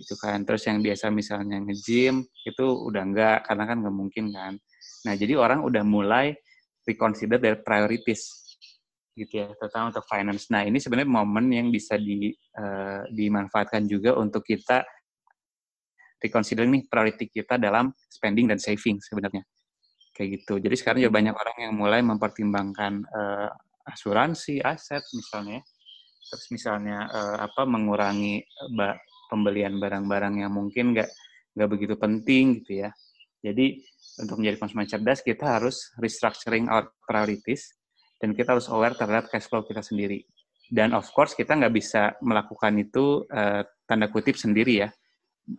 gitu 0.00 0.14
kan. 0.20 0.44
Terus 0.44 0.68
yang 0.68 0.84
biasa 0.84 1.08
misalnya 1.08 1.56
nge-gym 1.64 2.24
itu 2.44 2.66
udah 2.66 3.02
nggak 3.04 3.38
karena 3.48 3.64
kan 3.64 3.76
nggak 3.80 3.96
mungkin 3.96 4.24
kan. 4.32 4.52
Nah 5.08 5.14
jadi 5.16 5.40
orang 5.40 5.64
udah 5.64 5.84
mulai 5.84 6.36
reconsider 6.88 7.36
their 7.36 7.60
priorities 7.60 8.47
gitu 9.18 9.42
ya, 9.42 9.46
terutama 9.58 9.90
untuk 9.90 10.06
finance. 10.06 10.46
Nah, 10.54 10.62
ini 10.62 10.78
sebenarnya 10.78 11.10
momen 11.10 11.50
yang 11.50 11.68
bisa 11.74 11.98
di, 11.98 12.30
uh, 12.58 13.02
dimanfaatkan 13.10 13.84
juga 13.90 14.14
untuk 14.14 14.46
kita 14.46 14.86
reconsider 16.22 16.66
nih 16.66 16.86
priority 16.90 17.30
kita 17.30 17.58
dalam 17.58 17.94
spending 18.10 18.50
dan 18.50 18.58
saving 18.58 18.98
sebenarnya. 19.02 19.42
Kayak 20.14 20.42
gitu. 20.42 20.58
Jadi 20.58 20.74
sekarang 20.74 20.98
juga 21.02 21.14
banyak 21.14 21.34
orang 21.34 21.56
yang 21.62 21.72
mulai 21.78 22.00
mempertimbangkan 22.02 23.06
uh, 23.06 23.50
asuransi, 23.86 24.58
aset 24.62 25.02
misalnya. 25.14 25.62
Terus 26.28 26.46
misalnya 26.52 27.06
uh, 27.08 27.36
apa 27.46 27.62
mengurangi 27.64 28.42
uh, 28.42 28.96
pembelian 29.30 29.78
barang-barang 29.78 30.42
yang 30.42 30.52
mungkin 30.52 30.92
nggak 30.92 31.08
nggak 31.54 31.68
begitu 31.70 31.94
penting 31.94 32.60
gitu 32.62 32.82
ya. 32.86 32.90
Jadi 33.38 33.78
untuk 34.18 34.42
menjadi 34.42 34.58
konsumen 34.58 34.90
cerdas 34.90 35.22
kita 35.22 35.46
harus 35.46 35.94
restructuring 36.02 36.66
our 36.66 36.90
priorities 37.06 37.77
dan 38.18 38.34
kita 38.34 38.58
harus 38.58 38.66
aware 38.70 38.94
terhadap 38.94 39.30
cash 39.30 39.46
flow 39.46 39.62
kita 39.62 39.82
sendiri. 39.82 40.26
Dan 40.68 40.92
of 40.92 41.08
course 41.16 41.32
kita 41.32 41.56
nggak 41.56 41.72
bisa 41.72 42.12
melakukan 42.20 42.76
itu 42.76 43.24
uh, 43.32 43.64
tanda 43.88 44.12
kutip 44.12 44.36
sendiri 44.36 44.84
ya. 44.84 44.88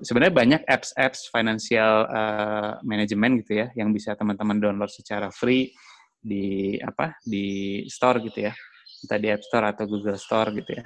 Sebenarnya 0.06 0.36
banyak 0.36 0.62
apps-apps 0.69 1.34
financial 1.34 2.06
uh, 2.06 2.78
management 2.86 3.41
gitu 3.41 3.65
ya 3.65 3.74
yang 3.74 3.89
bisa 3.89 4.13
teman-teman 4.13 4.62
download 4.62 4.93
secara 4.93 5.34
free 5.34 5.74
di 6.22 6.78
apa 6.78 7.17
di 7.26 7.82
store 7.89 8.22
gitu 8.22 8.45
ya, 8.45 8.54
entah 9.02 9.17
di 9.17 9.28
App 9.34 9.41
Store 9.41 9.65
atau 9.74 9.89
Google 9.89 10.19
Store 10.19 10.54
gitu 10.54 10.78
ya. 10.78 10.86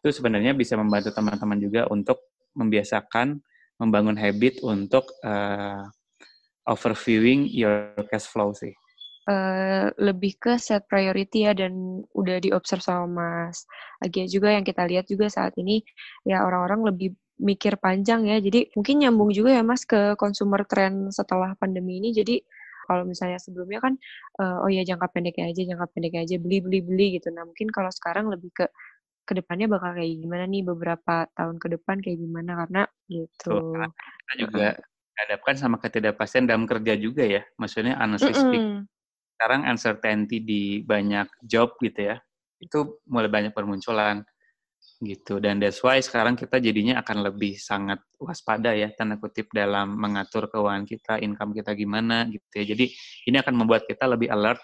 Itu 0.00 0.08
sebenarnya 0.14 0.56
bisa 0.56 0.78
membantu 0.80 1.12
teman-teman 1.12 1.58
juga 1.60 1.84
untuk 1.92 2.32
membiasakan 2.56 3.44
membangun 3.76 4.16
habit 4.16 4.64
untuk 4.64 5.04
uh, 5.22 5.84
overviewing 6.64 7.44
your 7.50 7.92
cash 8.08 8.24
flow 8.24 8.56
sih. 8.56 8.72
Uh, 9.28 9.92
lebih 10.00 10.40
ke 10.40 10.56
set 10.56 10.88
priority 10.88 11.44
ya 11.44 11.52
dan 11.52 12.00
udah 12.16 12.40
diobserv 12.40 12.80
sama 12.80 13.04
Mas 13.52 13.68
Agia 14.00 14.24
juga 14.24 14.56
yang 14.56 14.64
kita 14.64 14.88
lihat 14.88 15.04
juga 15.04 15.28
saat 15.28 15.52
ini 15.60 15.84
ya 16.24 16.48
orang-orang 16.48 16.88
lebih 16.88 17.12
mikir 17.36 17.76
panjang 17.76 18.24
ya. 18.24 18.40
Jadi 18.40 18.72
mungkin 18.72 19.04
nyambung 19.04 19.28
juga 19.36 19.52
ya 19.52 19.60
Mas 19.60 19.84
ke 19.84 20.16
consumer 20.16 20.64
trend 20.64 21.12
setelah 21.14 21.52
pandemi 21.60 22.00
ini. 22.02 22.16
Jadi 22.16 22.40
kalau 22.88 23.04
misalnya 23.04 23.36
sebelumnya 23.36 23.84
kan 23.84 23.94
uh, 24.40 24.64
oh 24.64 24.70
ya 24.72 24.80
jangka 24.80 25.12
pendek 25.12 25.36
aja 25.44 25.60
jangka 25.60 25.86
pendek 25.92 26.14
aja 26.24 26.40
beli 26.40 26.64
beli 26.64 26.80
beli 26.80 27.20
gitu. 27.20 27.28
Nah 27.28 27.44
mungkin 27.44 27.68
kalau 27.68 27.92
sekarang 27.92 28.32
lebih 28.32 28.48
ke 28.56 28.66
ke 29.28 29.36
depannya 29.36 29.68
bakal 29.68 29.92
kayak 29.92 30.24
gimana 30.24 30.48
nih? 30.48 30.64
Beberapa 30.64 31.28
tahun 31.36 31.60
ke 31.60 31.68
depan 31.76 32.00
kayak 32.00 32.16
gimana? 32.16 32.64
Karena 32.64 32.82
gitu. 33.12 33.76
Kita 34.24 34.34
juga 34.40 34.68
dihadapkan 35.20 35.54
sama 35.60 35.76
ketidakpastian 35.76 36.48
dalam 36.48 36.64
kerja 36.64 36.96
juga 36.96 37.28
ya. 37.28 37.44
Maksudnya 37.60 38.00
analysis 38.00 38.40
mm 38.40 38.56
-mm 38.56 38.97
sekarang 39.38 39.70
uncertainty 39.70 40.42
di 40.42 40.82
banyak 40.82 41.30
job 41.46 41.78
gitu 41.78 42.10
ya, 42.10 42.18
itu 42.58 42.98
mulai 43.06 43.30
banyak 43.30 43.54
bermunculan 43.54 44.26
gitu. 44.98 45.38
Dan 45.38 45.62
that's 45.62 45.78
why 45.78 46.02
sekarang 46.02 46.34
kita 46.34 46.58
jadinya 46.58 46.98
akan 46.98 47.22
lebih 47.22 47.54
sangat 47.54 48.02
waspada 48.18 48.74
ya, 48.74 48.90
tanda 48.98 49.14
kutip 49.14 49.46
dalam 49.54 49.94
mengatur 49.94 50.50
keuangan 50.50 50.82
kita, 50.82 51.22
income 51.22 51.54
kita 51.54 51.70
gimana 51.78 52.26
gitu 52.26 52.50
ya. 52.58 52.74
Jadi 52.74 52.90
ini 53.30 53.36
akan 53.38 53.54
membuat 53.54 53.86
kita 53.86 54.10
lebih 54.10 54.26
alert 54.26 54.58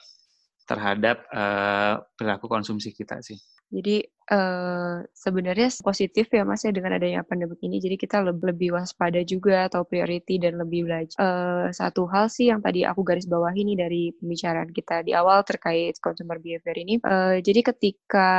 terhadap 0.64 1.24
uh, 1.32 2.00
perilaku 2.16 2.48
konsumsi 2.48 2.92
kita 2.96 3.20
sih. 3.20 3.36
Jadi 3.74 4.06
uh, 4.30 5.02
sebenarnya 5.10 5.66
positif 5.82 6.30
ya 6.30 6.46
mas 6.46 6.62
ya 6.62 6.70
dengan 6.70 6.94
adanya 6.94 7.26
pandemi 7.26 7.58
ini. 7.64 7.82
Jadi 7.82 7.96
kita 7.98 8.22
lebih, 8.22 8.70
waspada 8.70 9.18
juga 9.26 9.66
atau 9.66 9.82
priority 9.82 10.38
dan 10.38 10.62
lebih 10.62 10.86
belajar. 10.86 11.16
Uh, 11.18 11.66
satu 11.74 12.06
hal 12.06 12.30
sih 12.30 12.54
yang 12.54 12.62
tadi 12.62 12.86
aku 12.86 13.02
garis 13.02 13.26
bawahi 13.26 13.66
nih 13.66 13.76
dari 13.82 14.02
pembicaraan 14.14 14.70
kita 14.70 15.02
di 15.02 15.10
awal 15.16 15.42
terkait 15.42 15.98
consumer 15.98 16.38
behavior 16.38 16.76
ini. 16.78 17.02
Uh, 17.02 17.42
jadi 17.42 17.74
ketika 17.74 18.30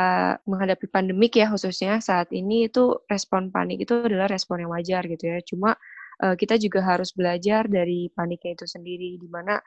menghadapi 0.48 0.88
pandemik 0.88 1.36
ya 1.36 1.52
khususnya 1.52 2.00
saat 2.00 2.32
ini 2.32 2.72
itu 2.72 2.96
respon 3.12 3.52
panik 3.52 3.84
itu 3.84 4.08
adalah 4.08 4.32
respon 4.32 4.64
yang 4.64 4.72
wajar 4.72 5.04
gitu 5.04 5.36
ya. 5.36 5.44
Cuma 5.44 5.76
uh, 6.24 6.36
kita 6.40 6.56
juga 6.56 6.80
harus 6.80 7.12
belajar 7.12 7.68
dari 7.68 8.08
paniknya 8.14 8.56
itu 8.56 8.66
sendiri. 8.72 9.20
Di 9.20 9.28
mana 9.28 9.60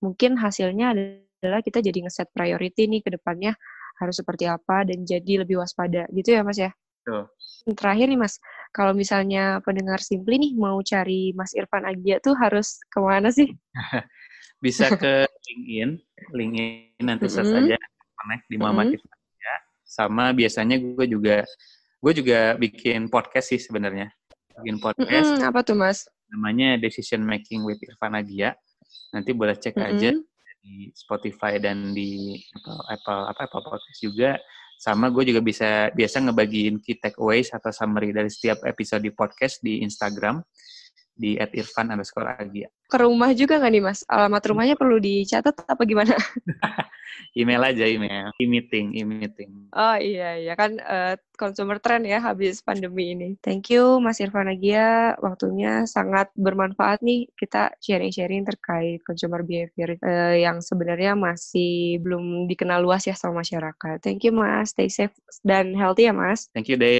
mungkin 0.00 0.40
hasilnya 0.40 0.96
adalah 1.40 1.64
kita 1.64 1.80
jadi 1.80 2.04
ngeset 2.04 2.28
priority 2.36 2.84
nih 2.84 3.00
ke 3.00 3.16
depannya 3.16 3.56
harus 3.96 4.20
seperti 4.20 4.44
apa 4.44 4.84
dan 4.84 5.08
jadi 5.08 5.44
lebih 5.44 5.56
waspada 5.60 6.04
gitu 6.12 6.36
ya 6.36 6.44
Mas 6.44 6.60
ya. 6.60 6.70
Betul. 7.00 7.32
Terakhir 7.80 8.06
nih 8.12 8.20
Mas, 8.20 8.36
kalau 8.76 8.92
misalnya 8.92 9.64
pendengar 9.64 10.04
Simply 10.04 10.36
nih 10.36 10.52
mau 10.56 10.76
cari 10.84 11.32
Mas 11.32 11.56
Irfan 11.56 11.88
Agia 11.88 12.20
tuh 12.20 12.36
harus 12.36 12.76
ke 12.92 13.00
mana 13.00 13.32
sih? 13.32 13.48
Bisa 14.64 14.92
ke 14.92 15.24
LinkedIn, 15.48 15.90
LinkedIn 16.36 17.04
nanti 17.08 17.24
mm 17.24 17.40
-hmm. 17.40 17.58
aja 17.64 17.76
connect 18.20 18.44
di 18.52 18.56
Mama 18.60 18.84
mm 18.84 18.92
-hmm. 18.92 19.00
Kita 19.00 19.16
Sama 19.88 20.24
biasanya 20.36 20.76
gue 20.76 21.06
juga 21.08 21.42
gue 22.00 22.12
juga 22.12 22.52
bikin 22.60 23.08
podcast 23.08 23.56
sih 23.56 23.60
sebenarnya. 23.60 24.12
Bikin 24.60 24.76
podcast. 24.76 25.36
Mm 25.36 25.36
-hmm, 25.40 25.48
apa 25.48 25.60
tuh 25.64 25.76
Mas? 25.76 26.04
Namanya 26.28 26.76
Decision 26.76 27.24
Making 27.24 27.64
with 27.64 27.80
Irfan 27.80 28.12
Agia. 28.12 28.52
Nanti 29.16 29.32
boleh 29.32 29.56
cek 29.56 29.72
mm 29.72 29.80
-hmm. 29.80 29.92
aja 29.96 30.10
di 30.60 30.92
Spotify 30.92 31.56
dan 31.56 31.96
di 31.96 32.36
Apple 32.88 33.20
apa 33.28 33.48
Apple 33.48 33.64
Podcast 33.64 34.00
juga. 34.00 34.36
Sama 34.80 35.12
gue 35.12 35.28
juga 35.28 35.44
bisa 35.44 35.92
biasa 35.92 36.24
ngebagiin 36.24 36.80
key 36.80 36.96
takeaways 36.96 37.52
atau 37.52 37.68
summary 37.68 38.16
dari 38.16 38.32
setiap 38.32 38.64
episode 38.64 39.04
di 39.04 39.12
podcast 39.12 39.60
di 39.60 39.84
Instagram 39.84 40.40
di 41.20 41.36
@irfan 41.36 41.92
underscore 41.92 42.32
agia. 42.40 42.72
Ke 42.88 42.96
rumah 42.96 43.30
juga 43.36 43.60
nggak 43.60 43.72
nih 43.76 43.82
mas? 43.84 44.00
Alamat 44.08 44.42
rumahnya 44.48 44.74
perlu 44.74 44.96
dicatat 44.96 45.68
apa 45.68 45.82
gimana? 45.84 46.16
email 47.38 47.62
aja 47.62 47.84
email, 47.86 48.34
e-meeting, 48.42 48.96
e-meeting. 48.96 49.70
Oh 49.76 49.94
iya 49.94 50.34
iya 50.40 50.58
kan 50.58 50.80
uh, 50.82 51.14
consumer 51.38 51.78
trend 51.78 52.10
ya 52.10 52.18
habis 52.18 52.58
pandemi 52.64 53.14
ini. 53.14 53.28
Thank 53.38 53.70
you 53.70 54.02
Mas 54.02 54.18
Irfan 54.18 54.50
Agia, 54.50 55.14
waktunya 55.22 55.86
sangat 55.86 56.34
bermanfaat 56.34 57.04
nih 57.06 57.30
kita 57.38 57.70
sharing-sharing 57.78 58.42
terkait 58.42 58.98
consumer 59.06 59.46
behavior 59.46 59.94
uh, 60.02 60.34
yang 60.34 60.58
sebenarnya 60.58 61.14
masih 61.14 62.02
belum 62.02 62.50
dikenal 62.50 62.82
luas 62.82 63.06
ya 63.06 63.14
sama 63.14 63.46
masyarakat. 63.46 64.02
Thank 64.02 64.26
you 64.26 64.34
Mas, 64.34 64.74
stay 64.74 64.90
safe 64.90 65.14
dan 65.46 65.78
healthy 65.78 66.10
ya 66.10 66.14
Mas. 66.16 66.50
Thank 66.50 66.66
you 66.66 66.80
Day. 66.80 66.98